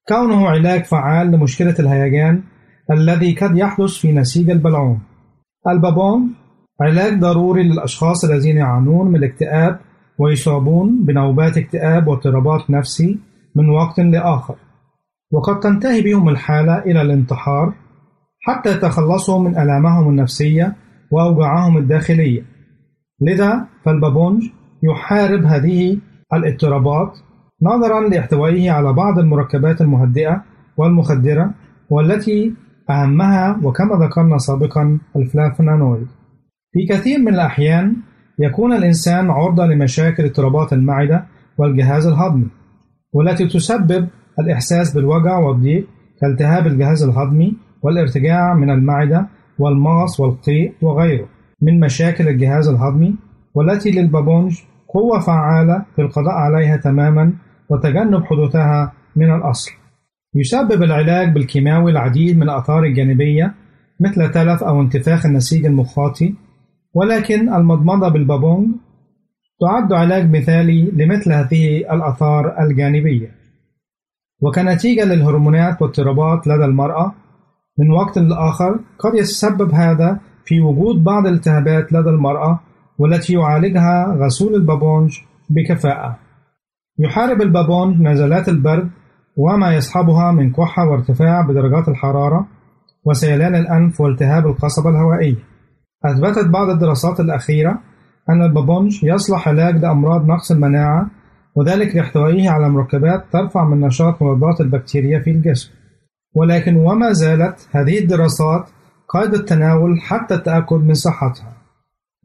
كونه 0.08 0.48
علاج 0.48 0.84
فعال 0.84 1.32
لمشكلة 1.32 1.76
الهيجان 1.80 2.44
الذي 2.92 3.36
قد 3.36 3.58
يحدث 3.58 3.94
في 3.94 4.12
نسيج 4.12 4.50
البلعوم. 4.50 5.00
البابون 5.68 6.34
علاج 6.82 7.20
ضروري 7.20 7.64
للأشخاص 7.64 8.26
الذين 8.26 8.58
يعانون 8.58 9.08
من 9.08 9.16
الاكتئاب 9.16 9.80
ويصابون 10.20 11.06
بنوبات 11.06 11.58
اكتئاب 11.58 12.08
واضطرابات 12.08 12.70
نفسي 12.70 13.20
من 13.56 13.70
وقت 13.70 14.00
لآخر. 14.00 14.56
وقد 15.34 15.60
تنتهي 15.60 16.02
بهم 16.02 16.30
الحالة 16.30 16.78
إلى 16.80 17.02
الانتحار 17.02 17.74
حتى 18.42 18.72
يتخلصوا 18.72 19.40
من 19.40 19.58
آلامهم 19.58 20.10
النفسية 20.10 20.76
وأوجاعهم 21.12 21.78
الداخلية. 21.78 22.42
لذا 23.22 23.68
فالبابونج 23.86 24.44
يحارب 24.84 25.44
هذه 25.46 25.98
الاضطرابات 26.34 27.18
نظرا 27.62 28.10
لاحتوائه 28.10 28.72
على 28.72 28.94
بعض 28.94 29.20
المركبات 29.20 29.82
المهدئة 29.82 30.44
والمخدرة 30.78 31.54
والتي 31.90 32.54
أهمها 32.90 33.60
وكما 33.64 34.06
ذكرنا 34.06 34.38
سابقا 34.38 35.00
الفلافونانويد 35.16 36.08
في 36.72 36.86
كثير 36.90 37.20
من 37.20 37.34
الأحيان 37.34 37.96
يكون 38.40 38.74
الإنسان 38.74 39.30
عرضة 39.30 39.66
لمشاكل 39.66 40.26
اضطرابات 40.26 40.74
المعدة 40.74 41.26
والجهاز 41.58 42.08
الهضمي 42.08 42.48
والتي 43.14 43.48
تسبب 43.48 44.08
الإحساس 44.40 44.94
بالوجع 44.94 45.38
والضيق 45.38 45.88
كالتهاب 46.22 46.68
الجهاز 46.68 47.04
الهضمي 47.04 47.54
والارتجاع 47.82 48.54
من 48.54 48.70
المعدة 48.70 49.28
والمغص 49.60 50.20
والقيء 50.20 50.74
وغيره 50.82 51.28
من 51.62 51.80
مشاكل 51.80 52.28
الجهاز 52.28 52.68
الهضمي 52.68 53.16
والتي 53.56 53.92
للبابونج 53.92 54.60
قوة 54.94 55.20
فعالة 55.20 55.86
في 55.96 56.02
القضاء 56.02 56.34
عليها 56.34 56.78
تماما 56.78 57.34
وتجنب 57.70 58.24
حدوثها 58.24 58.94
من 59.16 59.36
الأصل. 59.36 59.72
يسبب 60.36 60.84
العلاج 60.84 61.34
بالكيماوي 61.34 61.92
العديد 61.92 62.38
من 62.38 62.44
الآثار 62.44 62.84
الجانبية 62.84 63.54
مثل 64.00 64.32
تلف 64.32 64.64
أو 64.64 64.82
انتفاخ 64.82 65.26
النسيج 65.26 65.66
المخاطي 65.66 66.34
ولكن 66.94 67.54
المضمضة 67.54 68.10
بالبابونج 68.10 68.68
تعد 69.62 69.94
علاج 69.94 70.36
مثالي 70.36 70.92
لمثل 70.94 71.32
هذه 71.32 71.78
الآثار 71.78 72.64
الجانبية 72.64 73.43
وكنتيجة 74.44 75.06
للهرمونات 75.06 75.82
واضطرابات 75.82 76.48
لدى 76.48 76.66
المرأة 76.66 77.14
من 77.80 77.92
وقت 77.92 78.18
لآخر 78.18 78.80
قد 79.00 79.14
يتسبب 79.16 79.72
هذا 79.72 80.20
في 80.46 80.62
وجود 80.62 81.04
بعض 81.04 81.28
الالتهابات 81.28 81.94
لدى 81.94 82.10
المرأة 82.10 82.60
والتي 82.98 83.34
يعالجها 83.34 84.18
غسول 84.20 84.56
البابونج 84.56 85.20
بكفاءة. 85.50 86.18
يحارب 87.00 87.42
البابونج 87.42 88.02
نزلات 88.02 88.50
البرد 88.50 88.90
وما 89.38 89.76
يصحبها 89.76 90.32
من 90.32 90.52
كحة 90.52 90.90
وارتفاع 90.90 91.42
بدرجات 91.42 91.88
الحرارة 91.88 92.48
وسيلان 93.06 93.56
الأنف 93.56 94.02
والتهاب 94.02 94.48
القصبة 94.48 94.90
الهوائية. 94.90 95.36
أثبتت 96.06 96.48
بعض 96.48 96.70
الدراسات 96.70 97.20
الأخيرة 97.20 97.80
أن 98.30 98.42
البابونج 98.42 99.04
يصلح 99.04 99.48
علاج 99.48 99.78
لأمراض 99.78 100.26
نقص 100.26 100.52
المناعة 100.52 101.08
وذلك 101.56 101.96
لاحتوائه 101.96 102.50
على 102.50 102.70
مركبات 102.70 103.26
ترفع 103.32 103.64
من 103.70 103.80
نشاط 103.80 104.22
مضادات 104.24 104.62
البكتيريا 104.62 105.20
في 105.20 105.32
الجسم. 105.32 105.72
ولكن 106.36 106.76
وما 106.76 107.14
زالت 107.14 107.68
هذه 107.72 108.00
الدراسات 108.00 108.70
قيد 109.10 109.34
التناول 109.34 110.02
حتى 110.02 110.34
التأكد 110.36 110.78
من 110.78 110.94
صحتها. 110.94 111.54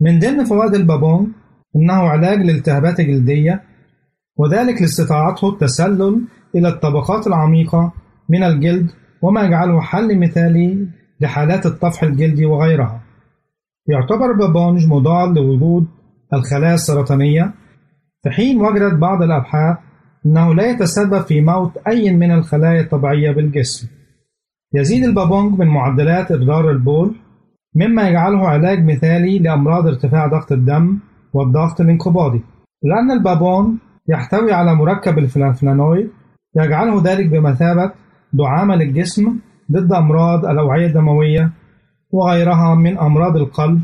من 0.00 0.18
ضمن 0.18 0.44
فوائد 0.44 0.74
البابون 0.74 1.32
إنه 1.76 1.92
علاج 1.92 2.38
للالتهابات 2.38 3.00
الجلدية 3.00 3.62
وذلك 4.36 4.82
لاستطاعته 4.82 5.48
التسلل 5.48 6.20
إلى 6.54 6.68
الطبقات 6.68 7.26
العميقة 7.26 7.92
من 8.28 8.42
الجلد 8.42 8.90
وما 9.22 9.42
يجعله 9.42 9.80
حل 9.80 10.18
مثالي 10.18 10.88
لحالات 11.20 11.66
الطفح 11.66 12.02
الجلدي 12.02 12.46
وغيرها. 12.46 13.00
يعتبر 13.86 14.30
البابونج 14.30 14.86
مضاد 14.86 15.38
لوجود 15.38 15.86
الخلايا 16.32 16.74
السرطانية 16.74 17.54
في 18.22 18.30
حين 18.30 18.60
وجدت 18.60 18.94
بعض 18.94 19.22
الأبحاث 19.22 19.76
أنه 20.26 20.54
لا 20.54 20.70
يتسبب 20.70 21.20
في 21.20 21.40
موت 21.40 21.72
أي 21.88 22.12
من 22.12 22.32
الخلايا 22.32 22.80
الطبيعية 22.80 23.30
بالجسم. 23.30 23.88
يزيد 24.74 25.04
البابونج 25.04 25.58
من 25.58 25.66
معدلات 25.66 26.32
إبدار 26.32 26.70
البول 26.70 27.14
مما 27.74 28.08
يجعله 28.08 28.48
علاج 28.48 28.84
مثالي 28.84 29.38
لأمراض 29.38 29.86
ارتفاع 29.86 30.26
ضغط 30.26 30.52
الدم 30.52 30.98
والضغط 31.32 31.80
الانقباضي 31.80 32.42
لأن 32.82 33.10
البابون 33.10 33.78
يحتوي 34.08 34.52
على 34.52 34.74
مركب 34.74 35.18
الفلافلانويد 35.18 36.10
يجعله 36.56 37.02
ذلك 37.04 37.26
بمثابة 37.28 37.92
دعامة 38.32 38.74
للجسم 38.76 39.38
ضد 39.72 39.92
أمراض 39.92 40.46
الأوعية 40.46 40.86
الدموية 40.86 41.50
وغيرها 42.10 42.74
من 42.74 42.98
أمراض 42.98 43.36
القلب 43.36 43.82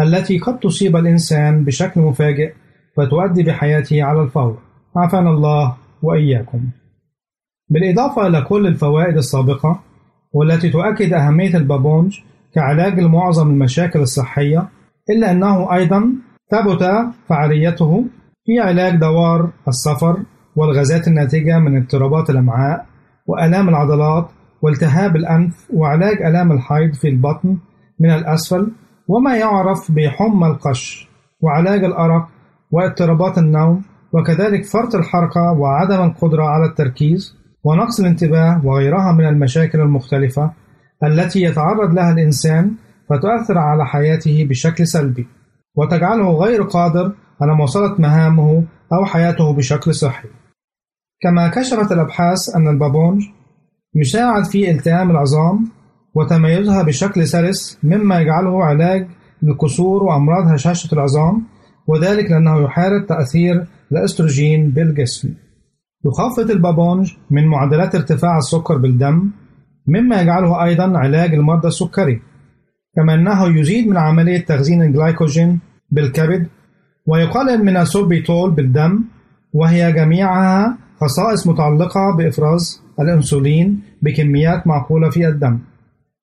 التي 0.00 0.38
قد 0.38 0.58
تصيب 0.58 0.96
الإنسان 0.96 1.64
بشكل 1.64 2.00
مفاجئ 2.00 2.52
فتؤدي 2.96 3.42
بحياته 3.42 4.02
على 4.02 4.22
الفور. 4.22 4.58
عافانا 4.96 5.30
الله 5.30 5.76
وإياكم. 6.02 6.60
بالإضافة 7.68 8.26
إلى 8.26 8.42
كل 8.42 8.66
الفوائد 8.66 9.16
السابقة 9.16 9.80
والتي 10.32 10.70
تؤكد 10.70 11.12
أهمية 11.12 11.56
البابونج 11.56 12.20
كعلاج 12.54 13.00
لمعظم 13.00 13.50
المشاكل 13.50 14.00
الصحية 14.00 14.68
إلا 15.10 15.30
أنه 15.30 15.74
أيضا 15.74 16.12
ثبت 16.50 16.84
فعاليته 17.28 18.04
في 18.44 18.60
علاج 18.60 18.96
دوار 18.96 19.50
الصفر 19.68 20.22
والغازات 20.56 21.08
الناتجة 21.08 21.58
من 21.58 21.76
اضطرابات 21.76 22.30
الأمعاء 22.30 22.86
وآلام 23.26 23.68
العضلات 23.68 24.28
والتهاب 24.62 25.16
الأنف 25.16 25.66
وعلاج 25.74 26.22
آلام 26.22 26.52
الحيض 26.52 26.94
في 26.94 27.08
البطن 27.08 27.56
من 28.00 28.10
الأسفل 28.10 28.72
وما 29.08 29.36
يعرف 29.36 29.92
بحمى 29.92 30.46
القش 30.46 31.08
وعلاج 31.40 31.84
الأرق 31.84 32.28
واضطرابات 32.74 33.38
النوم 33.38 33.82
وكذلك 34.12 34.64
فرط 34.64 34.94
الحركة 34.94 35.52
وعدم 35.60 36.02
القدرة 36.02 36.44
على 36.44 36.66
التركيز 36.66 37.36
ونقص 37.64 38.00
الانتباه 38.00 38.66
وغيرها 38.66 39.12
من 39.12 39.26
المشاكل 39.28 39.80
المختلفة 39.80 40.52
التي 41.04 41.42
يتعرض 41.42 41.94
لها 41.94 42.12
الإنسان 42.12 42.74
فتؤثر 43.10 43.58
على 43.58 43.86
حياته 43.86 44.46
بشكل 44.50 44.86
سلبي. 44.86 45.26
وتجعله 45.76 46.30
غير 46.32 46.62
قادر 46.62 47.12
على 47.40 47.54
مواصلة 47.54 47.94
مهامه 47.98 48.64
أو 48.92 49.04
حياته 49.04 49.52
بشكل 49.52 49.94
صحي. 49.94 50.28
كما 51.22 51.48
كشفت 51.48 51.92
الأبحاث 51.92 52.56
أن 52.56 52.68
البابونج 52.68 53.22
يساعد 53.94 54.44
في 54.44 54.70
التئام 54.70 55.10
العظام 55.10 55.70
وتميزها 56.14 56.82
بشكل 56.82 57.26
سلس 57.26 57.78
مما 57.82 58.20
يجعله 58.20 58.64
علاج 58.64 59.08
للكسور 59.42 60.02
وأمراض 60.02 60.46
هشاشة 60.46 60.94
العظام 60.94 61.53
وذلك 61.86 62.30
لأنه 62.30 62.62
يحارب 62.64 63.06
تأثير 63.06 63.66
الأستروجين 63.92 64.70
بالجسم. 64.70 65.34
يخفض 66.06 66.50
البابونج 66.50 67.12
من 67.30 67.46
معدلات 67.46 67.94
ارتفاع 67.94 68.38
السكر 68.38 68.76
بالدم 68.76 69.30
مما 69.86 70.20
يجعله 70.20 70.64
أيضا 70.64 70.98
علاج 70.98 71.34
لمرضى 71.34 71.68
السكري 71.68 72.22
كما 72.96 73.14
أنه 73.14 73.58
يزيد 73.60 73.88
من 73.88 73.96
عملية 73.96 74.38
تخزين 74.38 74.82
الجلايكوجين 74.82 75.60
بالكبد 75.90 76.46
ويقلل 77.06 77.64
من 77.64 77.76
السوربيتول 77.76 78.50
بالدم 78.50 79.04
وهي 79.52 79.92
جميعها 79.92 80.78
خصائص 81.00 81.46
متعلقة 81.46 82.16
بإفراز 82.16 82.82
الأنسولين 83.00 83.82
بكميات 84.02 84.66
معقولة 84.66 85.10
في 85.10 85.28
الدم 85.28 85.58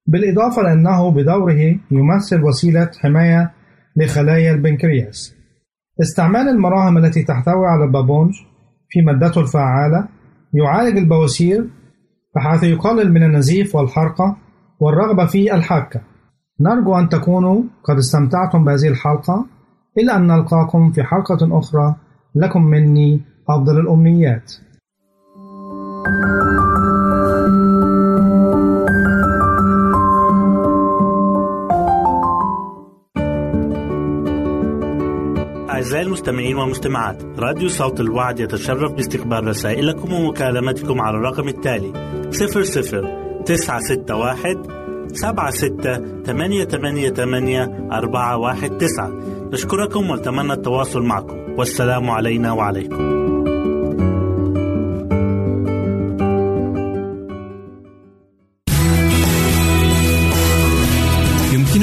بالإضافة 0.07 0.61
لأنه 0.61 1.11
بدوره 1.11 1.75
يمثل 1.91 2.43
وسيلة 2.43 2.89
حماية 2.99 3.51
لخلايا 3.95 4.51
البنكرياس. 4.51 5.40
استعمال 6.01 6.49
المراهم 6.49 6.97
التي 6.97 7.23
تحتوي 7.23 7.67
على 7.67 7.83
البابونج 7.83 8.33
في 8.89 9.01
مادته 9.01 9.41
الفعالة 9.41 10.07
يعالج 10.53 10.97
البواسير 10.97 11.69
بحيث 12.35 12.63
يقلل 12.63 13.13
من 13.13 13.23
النزيف 13.23 13.75
والحرقة 13.75 14.37
والرغبة 14.79 15.25
في 15.25 15.53
الحكة 15.55 16.01
نرجو 16.61 16.95
أن 16.95 17.09
تكونوا 17.09 17.63
قد 17.83 17.97
استمتعتم 17.97 18.65
بهذه 18.65 18.87
الحلقة. 18.87 19.45
إلى 19.97 20.15
أن 20.15 20.27
نلقاكم 20.27 20.91
في 20.91 21.03
حلقة 21.03 21.59
أخرى. 21.59 21.95
لكم 22.35 22.63
مني 22.63 23.21
أفضل 23.49 23.79
الأمنيات. 23.79 24.51
أعزائي 35.81 36.05
المستمعين 36.05 36.57
والمستمعات 36.57 37.23
راديو 37.39 37.69
صوت 37.69 37.99
الوعد 37.99 38.39
يتشرف 38.39 38.91
باستقبال 38.91 39.47
رسائلكم 39.47 40.13
ومكالمتكم 40.13 41.01
على 41.01 41.17
الرقم 41.17 41.47
التالي 41.47 41.93
00 42.31 43.43
961 43.45 44.63
76 45.13 46.23
ثمانية 46.23 46.65
ثمانية 46.65 47.09
ثمانية 47.09 47.87
أربعة 47.91 48.37
واحد 48.37 48.77
تسعة. 48.77 49.11
نشكركم 49.53 50.09
ونتمنى 50.09 50.53
التواصل 50.53 51.03
معكم. 51.03 51.37
والسلام 51.57 52.09
علينا 52.09 52.51
وعليكم. 52.51 53.20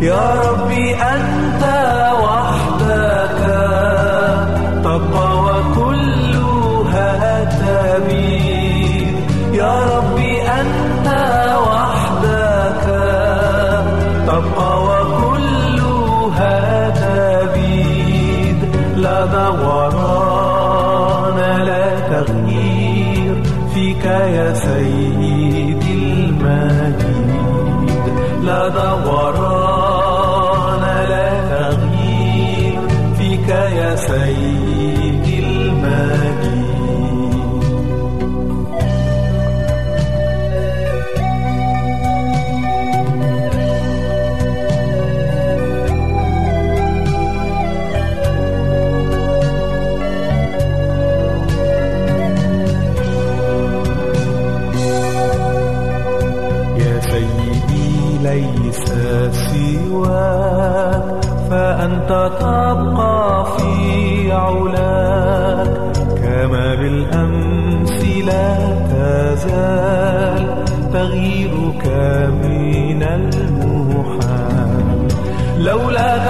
يا 0.00 0.34
ربي 0.44 0.94
أنت 0.94 1.57
فأنت 62.08 62.32
تبقى 62.40 63.44
في 63.58 64.32
علاك 64.32 65.68
كما 66.22 66.74
بالأمس 66.74 68.04
لا 68.24 68.56
تزال 68.92 70.64
تغييرك 70.92 71.86
من 72.44 73.02
المحال. 73.02 74.68
لولاك 75.58 76.27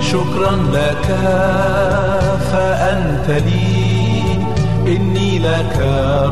شكرا 0.00 0.50
لك 0.72 1.06
فأنت 2.52 3.30
لي 3.30 4.22
إني 4.86 5.38
لك 5.38 5.76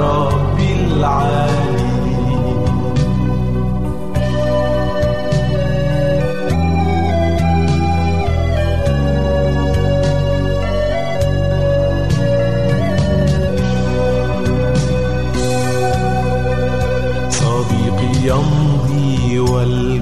ربي 0.00 0.72
العالي 0.72 1.99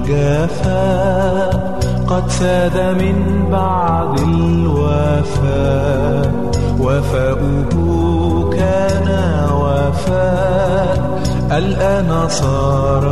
والجفاء 0.09 1.79
قد 2.07 2.29
ساد 2.29 2.77
من 3.01 3.45
بعد 3.51 4.19
الوفاء 4.19 5.41
وفاؤه 6.79 8.49
كان 8.49 9.07
وفاء 9.53 11.19
الآن 11.51 12.27
صار 12.29 13.05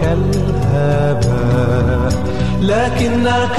كالهباء 0.00 1.32
لكنك 2.60 3.58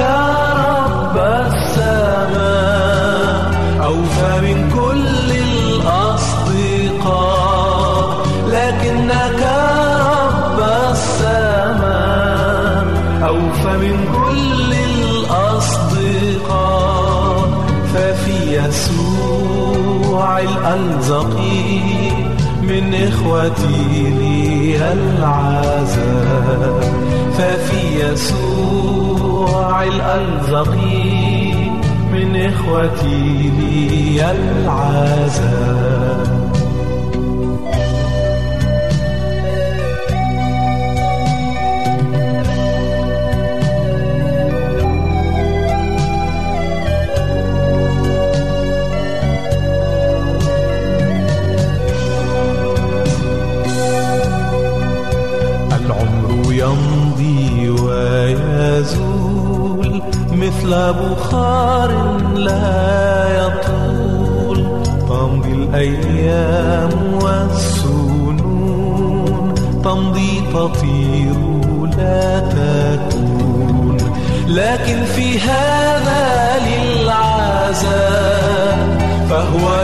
رب 0.55 1.17
السماء. 1.17 2.53
أوفى 3.83 4.41
من 4.41 4.69
أوفى 13.33 13.73
من 13.77 13.97
كل 14.13 14.69
الأصدقاء 14.73 16.03
ففي 17.93 18.37
يسوع 18.57 20.27
الألزقي 20.39 21.71
من 22.61 22.85
إخوتي 22.93 23.85
لي 24.19 24.77
العذاب. 24.93 26.79
ففي 27.37 27.81
يسوع 28.05 29.83
الألزقي 29.83 31.53
من 32.13 32.29
إخوتي 32.35 33.51
لي 33.59 34.31
العذاب. 34.31 35.93
مثل 60.63 60.93
بخار 60.93 61.91
لا 62.35 63.27
يطول 63.37 64.57
تمضي 65.09 65.51
الأيام 65.51 66.89
والسنون 67.21 68.73
تمضي 69.83 70.41
تطير 70.53 71.35
لا 71.97 72.39
تكون. 72.39 73.97
لكن 74.47 75.03
في 75.05 75.39
هذا 75.39 76.59
للعذاب 76.67 78.23
فهو 79.29 79.82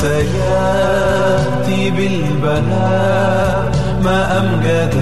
سيأتي 0.00 1.90
بالبلاء 1.90 3.72
ما 4.04 4.18
أمجد 4.38 4.94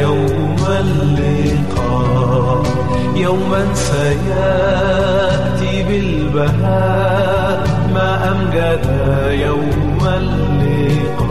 يوم 0.00 0.56
اللقاء. 0.80 2.62
يوما 3.16 3.62
سيأتي 3.74 5.74
بالبهاء 5.88 7.58
ما 7.94 8.10
أمجد 8.32 8.84
يوم 9.46 10.00
اللقاء. 10.16 11.27